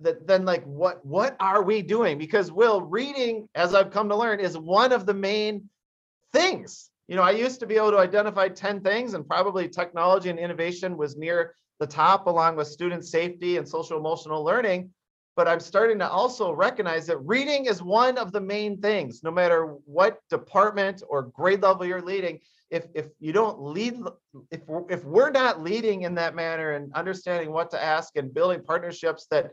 that 0.00 0.26
then 0.26 0.44
like 0.44 0.64
what 0.64 1.04
what 1.04 1.36
are 1.40 1.62
we 1.62 1.82
doing 1.82 2.18
because 2.18 2.52
will 2.52 2.80
reading 2.82 3.48
as 3.54 3.74
i've 3.74 3.90
come 3.90 4.08
to 4.08 4.16
learn 4.16 4.38
is 4.40 4.56
one 4.56 4.92
of 4.92 5.06
the 5.06 5.14
main 5.14 5.68
things 6.32 6.90
You 7.08 7.16
know, 7.16 7.22
I 7.22 7.30
used 7.30 7.58
to 7.60 7.66
be 7.66 7.76
able 7.76 7.92
to 7.92 7.98
identify 7.98 8.48
10 8.48 8.82
things, 8.82 9.14
and 9.14 9.26
probably 9.26 9.66
technology 9.68 10.28
and 10.28 10.38
innovation 10.38 10.96
was 10.96 11.16
near 11.16 11.54
the 11.80 11.86
top, 11.86 12.26
along 12.26 12.56
with 12.56 12.68
student 12.68 13.04
safety 13.04 13.56
and 13.56 13.66
social 13.66 13.96
emotional 13.96 14.44
learning. 14.44 14.90
But 15.34 15.48
I'm 15.48 15.60
starting 15.60 15.98
to 16.00 16.08
also 16.08 16.52
recognize 16.52 17.06
that 17.06 17.16
reading 17.18 17.64
is 17.64 17.82
one 17.82 18.18
of 18.18 18.32
the 18.32 18.40
main 18.40 18.80
things, 18.80 19.22
no 19.22 19.30
matter 19.30 19.76
what 19.86 20.18
department 20.28 21.02
or 21.08 21.22
grade 21.22 21.62
level 21.62 21.86
you're 21.86 22.02
leading. 22.02 22.40
If, 22.70 22.88
if 22.94 23.06
you 23.20 23.32
don't 23.32 23.58
lead, 23.62 23.94
if 24.50 24.60
if 24.90 25.02
we're 25.04 25.30
not 25.30 25.62
leading 25.62 26.02
in 26.02 26.14
that 26.16 26.34
manner 26.34 26.72
and 26.72 26.92
understanding 26.92 27.50
what 27.52 27.70
to 27.70 27.82
ask 27.82 28.16
and 28.16 28.34
building 28.34 28.62
partnerships 28.62 29.26
that 29.30 29.52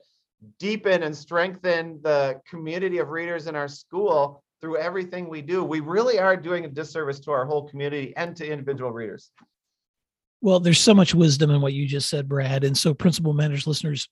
deepen 0.59 1.03
and 1.03 1.15
strengthen 1.15 1.99
the 2.01 2.39
community 2.49 2.99
of 2.99 3.09
readers 3.09 3.47
in 3.47 3.55
our 3.55 3.67
school 3.67 4.43
through 4.61 4.77
everything 4.77 5.29
we 5.29 5.41
do, 5.41 5.63
we 5.63 5.79
really 5.79 6.19
are 6.19 6.37
doing 6.37 6.65
a 6.65 6.67
disservice 6.67 7.19
to 7.19 7.31
our 7.31 7.45
whole 7.45 7.67
community 7.67 8.13
and 8.15 8.35
to 8.35 8.47
individual 8.49 8.91
readers. 8.91 9.31
Well, 10.41 10.59
there's 10.59 10.79
so 10.79 10.93
much 10.93 11.15
wisdom 11.15 11.49
in 11.51 11.61
what 11.61 11.73
you 11.73 11.87
just 11.87 12.09
said, 12.09 12.27
Brad. 12.27 12.63
And 12.63 12.77
so 12.77 12.93
principal 12.93 13.33
matters, 13.33 13.67
listeners, 13.67 14.07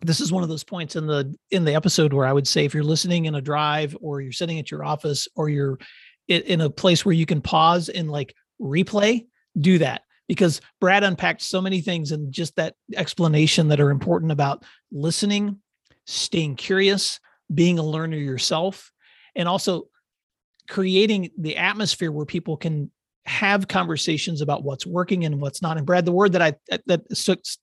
this 0.00 0.20
is 0.20 0.32
one 0.32 0.42
of 0.42 0.48
those 0.48 0.64
points 0.64 0.96
in 0.96 1.06
the 1.06 1.34
in 1.50 1.64
the 1.64 1.74
episode 1.74 2.12
where 2.12 2.26
I 2.26 2.32
would 2.32 2.48
say 2.48 2.64
if 2.64 2.74
you're 2.74 2.82
listening 2.82 3.26
in 3.26 3.36
a 3.36 3.40
drive 3.40 3.96
or 4.00 4.20
you're 4.20 4.32
sitting 4.32 4.58
at 4.58 4.70
your 4.70 4.84
office 4.84 5.28
or 5.36 5.48
you're 5.48 5.78
in 6.26 6.60
a 6.60 6.70
place 6.70 7.04
where 7.04 7.12
you 7.12 7.26
can 7.26 7.40
pause 7.40 7.88
and 7.88 8.10
like 8.10 8.34
replay, 8.60 9.26
do 9.60 9.78
that 9.78 10.02
because 10.28 10.60
Brad 10.80 11.04
unpacked 11.04 11.42
so 11.42 11.60
many 11.60 11.80
things 11.80 12.12
and 12.12 12.32
just 12.32 12.56
that 12.56 12.74
explanation 12.94 13.68
that 13.68 13.80
are 13.80 13.90
important 13.90 14.32
about 14.32 14.64
listening, 14.90 15.58
staying 16.06 16.56
curious, 16.56 17.20
being 17.52 17.78
a 17.78 17.82
learner 17.82 18.16
yourself, 18.16 18.92
and 19.34 19.48
also 19.48 19.88
creating 20.68 21.30
the 21.38 21.56
atmosphere 21.56 22.12
where 22.12 22.26
people 22.26 22.56
can 22.56 22.90
have 23.24 23.68
conversations 23.68 24.40
about 24.40 24.64
what's 24.64 24.86
working 24.86 25.24
and 25.24 25.40
what's 25.40 25.62
not. 25.62 25.76
And 25.76 25.86
Brad, 25.86 26.04
the 26.04 26.12
word 26.12 26.32
that 26.32 26.42
I 26.42 26.54
that 26.86 27.04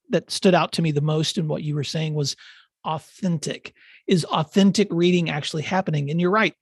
that 0.09 0.31
stood 0.31 0.55
out 0.55 0.71
to 0.73 0.81
me 0.81 0.91
the 0.91 1.01
most 1.01 1.37
in 1.37 1.47
what 1.47 1.63
you 1.63 1.75
were 1.75 1.83
saying 1.83 2.13
was 2.13 2.35
authentic. 2.85 3.73
Is 4.07 4.25
authentic 4.25 4.87
reading 4.91 5.29
actually 5.29 5.63
happening? 5.63 6.09
And 6.09 6.19
you're 6.19 6.31
right. 6.31 6.53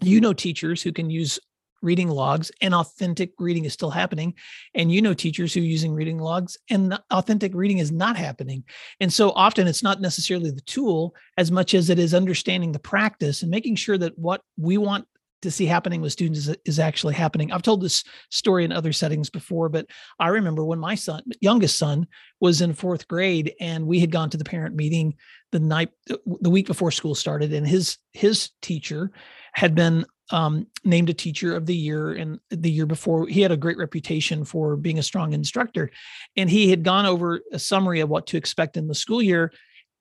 You 0.00 0.20
know 0.20 0.32
teachers 0.32 0.82
who 0.82 0.92
can 0.92 1.10
use 1.10 1.38
reading 1.82 2.08
logs 2.08 2.50
and 2.60 2.74
authentic 2.74 3.32
reading 3.38 3.64
is 3.64 3.72
still 3.72 3.90
happening 3.90 4.34
and 4.74 4.92
you 4.92 5.02
know 5.02 5.14
teachers 5.14 5.52
who 5.52 5.60
are 5.60 5.64
using 5.64 5.92
reading 5.92 6.18
logs 6.18 6.56
and 6.70 6.98
authentic 7.10 7.52
reading 7.54 7.78
is 7.78 7.92
not 7.92 8.16
happening 8.16 8.64
and 9.00 9.12
so 9.12 9.30
often 9.30 9.66
it's 9.66 9.82
not 9.82 10.00
necessarily 10.00 10.50
the 10.50 10.60
tool 10.62 11.14
as 11.36 11.50
much 11.50 11.74
as 11.74 11.90
it 11.90 11.98
is 11.98 12.14
understanding 12.14 12.72
the 12.72 12.78
practice 12.78 13.42
and 13.42 13.50
making 13.50 13.74
sure 13.74 13.98
that 13.98 14.16
what 14.18 14.42
we 14.56 14.78
want 14.78 15.06
to 15.42 15.50
see 15.50 15.66
happening 15.66 16.00
with 16.00 16.12
students 16.12 16.46
is, 16.46 16.56
is 16.64 16.78
actually 16.78 17.14
happening. 17.14 17.52
I've 17.52 17.62
told 17.62 17.82
this 17.82 18.04
story 18.30 18.64
in 18.64 18.72
other 18.72 18.92
settings 18.92 19.28
before, 19.28 19.68
but 19.68 19.86
I 20.18 20.28
remember 20.28 20.64
when 20.64 20.78
my 20.78 20.94
son, 20.94 21.22
youngest 21.40 21.78
son, 21.78 22.06
was 22.40 22.60
in 22.60 22.72
fourth 22.72 23.06
grade, 23.08 23.54
and 23.60 23.86
we 23.86 24.00
had 24.00 24.10
gone 24.10 24.30
to 24.30 24.36
the 24.36 24.44
parent 24.44 24.74
meeting 24.74 25.16
the 25.50 25.60
night, 25.60 25.90
the 26.06 26.50
week 26.50 26.66
before 26.66 26.90
school 26.90 27.14
started, 27.14 27.52
and 27.52 27.66
his 27.66 27.98
his 28.12 28.50
teacher 28.62 29.10
had 29.52 29.74
been 29.74 30.06
um, 30.32 30.66
named 30.84 31.10
a 31.10 31.14
teacher 31.14 31.54
of 31.54 31.66
the 31.66 31.76
year, 31.76 32.12
and 32.12 32.40
the 32.50 32.70
year 32.70 32.86
before 32.86 33.26
he 33.28 33.40
had 33.40 33.52
a 33.52 33.56
great 33.56 33.78
reputation 33.78 34.44
for 34.44 34.76
being 34.76 34.98
a 34.98 35.02
strong 35.02 35.32
instructor, 35.32 35.90
and 36.36 36.50
he 36.50 36.70
had 36.70 36.82
gone 36.82 37.06
over 37.06 37.40
a 37.52 37.58
summary 37.58 38.00
of 38.00 38.08
what 38.08 38.26
to 38.28 38.36
expect 38.36 38.76
in 38.76 38.88
the 38.88 38.94
school 38.94 39.22
year, 39.22 39.52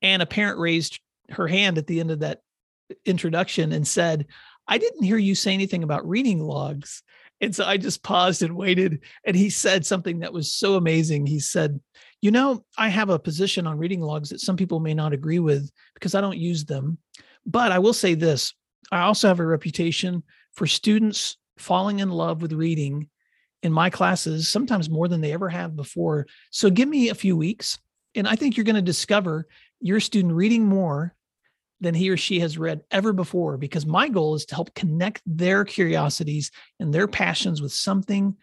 and 0.01 0.21
a 0.21 0.25
parent 0.25 0.57
raised 0.57 0.99
her 1.29 1.47
hand 1.47 1.77
at 1.77 1.87
the 1.87 1.99
end 1.99 2.11
of 2.11 2.19
that 2.19 2.41
introduction 3.05 3.71
and 3.71 3.87
said 3.87 4.25
I 4.67 4.77
didn't 4.77 5.03
hear 5.03 5.17
you 5.17 5.35
say 5.35 5.53
anything 5.53 5.83
about 5.83 6.07
reading 6.07 6.39
logs. 6.39 7.03
And 7.41 7.55
so 7.55 7.65
I 7.65 7.77
just 7.77 8.03
paused 8.03 8.43
and 8.43 8.55
waited. 8.55 9.01
And 9.25 9.35
he 9.35 9.49
said 9.49 9.85
something 9.85 10.19
that 10.19 10.33
was 10.33 10.53
so 10.53 10.75
amazing. 10.75 11.25
He 11.25 11.39
said, 11.39 11.79
You 12.21 12.31
know, 12.31 12.63
I 12.77 12.89
have 12.89 13.09
a 13.09 13.19
position 13.19 13.65
on 13.65 13.79
reading 13.79 14.01
logs 14.01 14.29
that 14.29 14.39
some 14.39 14.55
people 14.55 14.79
may 14.79 14.93
not 14.93 15.13
agree 15.13 15.39
with 15.39 15.69
because 15.95 16.13
I 16.13 16.21
don't 16.21 16.37
use 16.37 16.65
them. 16.65 16.99
But 17.45 17.71
I 17.71 17.79
will 17.79 17.93
say 17.93 18.13
this 18.13 18.53
I 18.91 19.01
also 19.01 19.27
have 19.27 19.39
a 19.39 19.45
reputation 19.45 20.23
for 20.53 20.67
students 20.67 21.37
falling 21.57 21.99
in 21.99 22.09
love 22.09 22.41
with 22.41 22.53
reading 22.53 23.09
in 23.63 23.71
my 23.71 23.89
classes, 23.89 24.47
sometimes 24.47 24.89
more 24.89 25.07
than 25.07 25.21
they 25.21 25.33
ever 25.33 25.49
have 25.49 25.75
before. 25.75 26.27
So 26.49 26.69
give 26.69 26.89
me 26.89 27.09
a 27.09 27.15
few 27.15 27.37
weeks. 27.37 27.77
And 28.15 28.27
I 28.27 28.35
think 28.35 28.57
you're 28.57 28.63
going 28.63 28.75
to 28.75 28.81
discover 28.81 29.47
your 29.79 29.99
student 29.99 30.33
reading 30.33 30.65
more 30.65 31.15
than 31.79 31.95
he 31.95 32.09
or 32.09 32.17
she 32.17 32.39
has 32.39 32.57
read 32.57 32.81
ever 32.91 33.11
before 33.11 33.57
because 33.57 33.85
my 33.85 34.07
goal 34.07 34.35
is 34.35 34.45
to 34.45 34.55
help 34.55 34.73
connect 34.75 35.21
their 35.25 35.65
curiosities 35.65 36.51
and 36.79 36.93
their 36.93 37.07
passions 37.07 37.61
with 37.61 37.73
something 37.73 38.37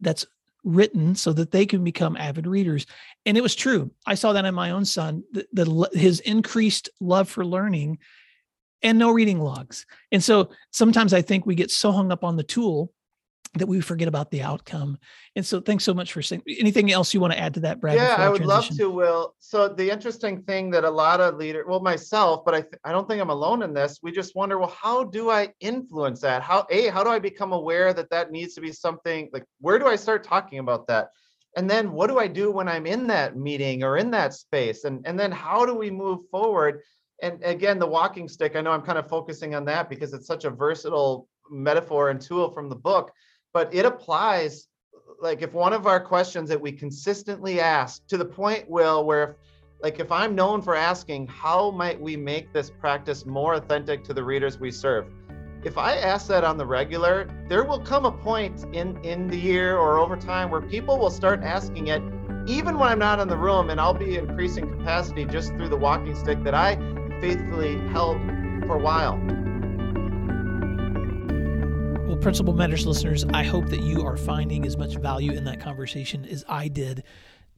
that's 0.00 0.26
written 0.62 1.14
so 1.14 1.32
that 1.32 1.50
they 1.50 1.64
can 1.64 1.84
become 1.84 2.16
avid 2.16 2.44
readers 2.44 2.86
and 3.24 3.36
it 3.36 3.40
was 3.40 3.54
true 3.54 3.88
i 4.04 4.16
saw 4.16 4.32
that 4.32 4.44
in 4.44 4.52
my 4.52 4.72
own 4.72 4.84
son 4.84 5.22
the, 5.30 5.46
the 5.52 5.88
his 5.94 6.18
increased 6.20 6.90
love 7.00 7.28
for 7.28 7.46
learning 7.46 7.96
and 8.86 8.98
no 8.98 9.10
reading 9.10 9.40
logs 9.40 9.84
and 10.12 10.22
so 10.22 10.50
sometimes 10.70 11.12
i 11.12 11.20
think 11.20 11.44
we 11.44 11.54
get 11.54 11.70
so 11.70 11.92
hung 11.92 12.10
up 12.10 12.24
on 12.24 12.36
the 12.36 12.42
tool 12.42 12.92
that 13.58 13.66
we 13.66 13.80
forget 13.80 14.08
about 14.08 14.30
the 14.30 14.42
outcome. 14.42 14.98
And 15.34 15.44
so 15.44 15.60
thanks 15.60 15.84
so 15.84 15.94
much 15.94 16.12
for 16.12 16.22
saying 16.22 16.42
anything 16.58 16.92
else 16.92 17.14
you 17.14 17.20
want 17.20 17.32
to 17.32 17.38
add 17.38 17.54
to 17.54 17.60
that, 17.60 17.80
Brad? 17.80 17.96
Yeah, 17.96 18.16
I 18.18 18.28
would 18.28 18.44
love 18.44 18.68
to, 18.68 18.90
Will. 18.90 19.34
So 19.38 19.68
the 19.68 19.90
interesting 19.90 20.42
thing 20.42 20.70
that 20.70 20.84
a 20.84 20.90
lot 20.90 21.20
of 21.20 21.36
leaders, 21.36 21.64
well, 21.66 21.80
myself, 21.80 22.44
but 22.44 22.54
I, 22.54 22.60
th- 22.60 22.74
I 22.84 22.92
don't 22.92 23.08
think 23.08 23.20
I'm 23.20 23.30
alone 23.30 23.62
in 23.62 23.72
this. 23.72 24.00
We 24.02 24.12
just 24.12 24.34
wonder, 24.34 24.58
well, 24.58 24.74
how 24.80 25.04
do 25.04 25.30
I 25.30 25.52
influence 25.60 26.20
that? 26.20 26.42
How, 26.42 26.66
A, 26.70 26.88
how 26.88 27.02
do 27.02 27.10
I 27.10 27.18
become 27.18 27.52
aware 27.52 27.92
that 27.92 28.10
that 28.10 28.30
needs 28.30 28.54
to 28.54 28.60
be 28.60 28.72
something 28.72 29.30
like, 29.32 29.44
where 29.60 29.78
do 29.78 29.86
I 29.86 29.96
start 29.96 30.24
talking 30.24 30.58
about 30.58 30.86
that? 30.88 31.08
And 31.56 31.70
then 31.70 31.92
what 31.92 32.08
do 32.08 32.18
I 32.18 32.26
do 32.26 32.50
when 32.50 32.68
I'm 32.68 32.86
in 32.86 33.06
that 33.06 33.36
meeting 33.36 33.82
or 33.82 33.96
in 33.96 34.10
that 34.10 34.34
space? 34.34 34.84
And, 34.84 35.06
and 35.06 35.18
then 35.18 35.32
how 35.32 35.64
do 35.64 35.74
we 35.74 35.90
move 35.90 36.20
forward? 36.30 36.82
And 37.22 37.42
again, 37.42 37.78
the 37.78 37.86
walking 37.86 38.28
stick, 38.28 38.56
I 38.56 38.60
know 38.60 38.72
I'm 38.72 38.82
kind 38.82 38.98
of 38.98 39.08
focusing 39.08 39.54
on 39.54 39.64
that 39.66 39.88
because 39.88 40.12
it's 40.12 40.26
such 40.26 40.44
a 40.44 40.50
versatile 40.50 41.28
metaphor 41.50 42.10
and 42.10 42.20
tool 42.20 42.50
from 42.50 42.68
the 42.68 42.76
book 42.76 43.12
but 43.56 43.72
it 43.72 43.86
applies 43.86 44.68
like 45.22 45.40
if 45.40 45.54
one 45.54 45.72
of 45.72 45.86
our 45.86 45.98
questions 45.98 46.50
that 46.50 46.60
we 46.60 46.70
consistently 46.70 47.58
ask 47.58 48.06
to 48.06 48.18
the 48.18 48.24
point 48.24 48.68
will 48.68 49.02
where 49.06 49.30
if 49.30 49.36
like 49.80 49.98
if 49.98 50.12
i'm 50.12 50.34
known 50.34 50.60
for 50.60 50.74
asking 50.76 51.26
how 51.26 51.70
might 51.70 51.98
we 51.98 52.18
make 52.18 52.52
this 52.52 52.68
practice 52.68 53.24
more 53.24 53.54
authentic 53.54 54.04
to 54.04 54.12
the 54.12 54.22
readers 54.22 54.60
we 54.60 54.70
serve? 54.70 55.06
If 55.64 55.78
i 55.78 55.96
ask 55.96 56.28
that 56.28 56.44
on 56.44 56.58
the 56.58 56.66
regular 56.66 57.30
there 57.48 57.64
will 57.64 57.80
come 57.80 58.04
a 58.04 58.12
point 58.12 58.66
in 58.74 59.02
in 59.02 59.26
the 59.26 59.38
year 59.38 59.78
or 59.78 59.98
over 59.98 60.16
time 60.16 60.50
where 60.50 60.60
people 60.60 60.98
will 60.98 61.14
start 61.22 61.42
asking 61.42 61.88
it 61.88 62.02
even 62.46 62.78
when 62.78 62.90
i'm 62.90 62.98
not 62.98 63.20
in 63.20 63.28
the 63.28 63.38
room 63.38 63.70
and 63.70 63.80
i'll 63.80 63.94
be 63.94 64.16
increasing 64.16 64.68
capacity 64.68 65.24
just 65.24 65.48
through 65.54 65.70
the 65.70 65.76
walking 65.88 66.14
stick 66.14 66.44
that 66.44 66.54
i 66.54 66.74
faithfully 67.20 67.78
held 67.88 68.20
for 68.66 68.76
a 68.76 68.78
while 68.78 69.18
well, 72.16 72.22
Principal 72.22 72.54
Matters 72.54 72.86
listeners, 72.86 73.26
I 73.34 73.42
hope 73.42 73.66
that 73.66 73.82
you 73.82 74.06
are 74.06 74.16
finding 74.16 74.64
as 74.64 74.78
much 74.78 74.96
value 74.96 75.32
in 75.32 75.44
that 75.44 75.60
conversation 75.60 76.24
as 76.24 76.44
I 76.48 76.68
did 76.68 77.02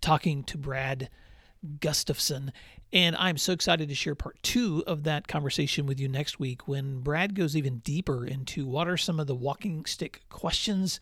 talking 0.00 0.42
to 0.44 0.58
Brad 0.58 1.10
Gustafson. 1.80 2.52
And 2.92 3.14
I'm 3.16 3.36
so 3.36 3.52
excited 3.52 3.88
to 3.88 3.94
share 3.94 4.16
part 4.16 4.42
two 4.42 4.82
of 4.86 5.04
that 5.04 5.28
conversation 5.28 5.86
with 5.86 6.00
you 6.00 6.08
next 6.08 6.40
week 6.40 6.66
when 6.66 7.02
Brad 7.02 7.36
goes 7.36 7.56
even 7.56 7.78
deeper 7.78 8.26
into 8.26 8.66
what 8.66 8.88
are 8.88 8.96
some 8.96 9.20
of 9.20 9.28
the 9.28 9.34
walking 9.34 9.84
stick 9.84 10.22
questions 10.28 10.98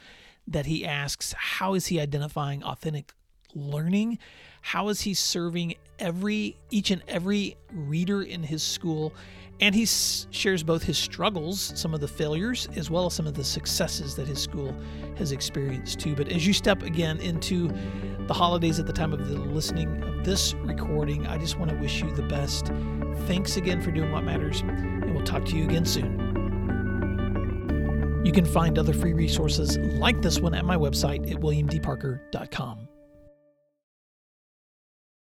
that 0.47 0.67
he 0.67 0.85
asks. 0.85 1.35
How 1.39 1.73
is 1.73 1.87
he 1.87 1.99
identifying 1.99 2.63
authentic 2.63 3.15
learning? 3.55 4.19
How 4.61 4.89
is 4.89 5.03
he 5.03 5.15
serving 5.15 5.75
every 5.99 6.57
each 6.71 6.91
and 6.91 7.03
every 7.09 7.57
reader 7.73 8.23
in 8.23 8.43
his 8.43 8.63
school? 8.63 9.13
And 9.61 9.75
he 9.75 9.87
shares 9.87 10.63
both 10.63 10.83
his 10.83 10.99
struggles, 10.99 11.73
some 11.75 11.95
of 11.95 12.01
the 12.01 12.09
failures, 12.09 12.69
as 12.77 12.91
well 12.91 13.07
as 13.07 13.15
some 13.15 13.27
of 13.27 13.33
the 13.33 13.45
successes 13.45 14.15
that 14.17 14.29
his 14.29 14.39
school 14.39 14.75
has 15.17 15.33
experienced 15.33 15.99
too. 15.99 16.15
But 16.15 16.29
as 16.29 16.47
you 16.47 16.53
step 16.53 16.83
again 16.83 17.19
into 17.21 17.71
the 18.27 18.35
holidays 18.35 18.79
at 18.79 18.87
the 18.87 18.93
time 18.93 19.15
of 19.15 19.29
the 19.29 19.39
listening 19.39 20.03
of 20.03 20.25
this 20.27 20.53
recording, 20.55 21.27
I 21.27 21.39
just 21.39 21.59
want 21.59 21.71
to 21.71 21.77
wish 21.79 22.03
you 22.03 22.15
the 22.15 22.23
best. 22.25 22.67
Thanks 23.27 23.57
again 23.57 23.81
for 23.81 23.91
doing 23.91 24.13
what 24.13 24.25
matters, 24.25 24.61
and 24.61 25.15
we'll 25.15 25.25
talk 25.25 25.47
to 25.47 25.57
you 25.57 25.65
again 25.65 25.87
soon. 25.87 26.27
You 28.27 28.33
can 28.33 28.45
find 28.45 28.79
other 28.79 28.93
free 28.93 29.15
resources 29.15 29.79
like 29.79 30.21
this 30.21 30.39
one 30.41 30.53
at 30.53 30.65
my 30.67 30.77
website 30.77 31.31
at 31.31 31.39
williamdparker.com. 31.41 32.89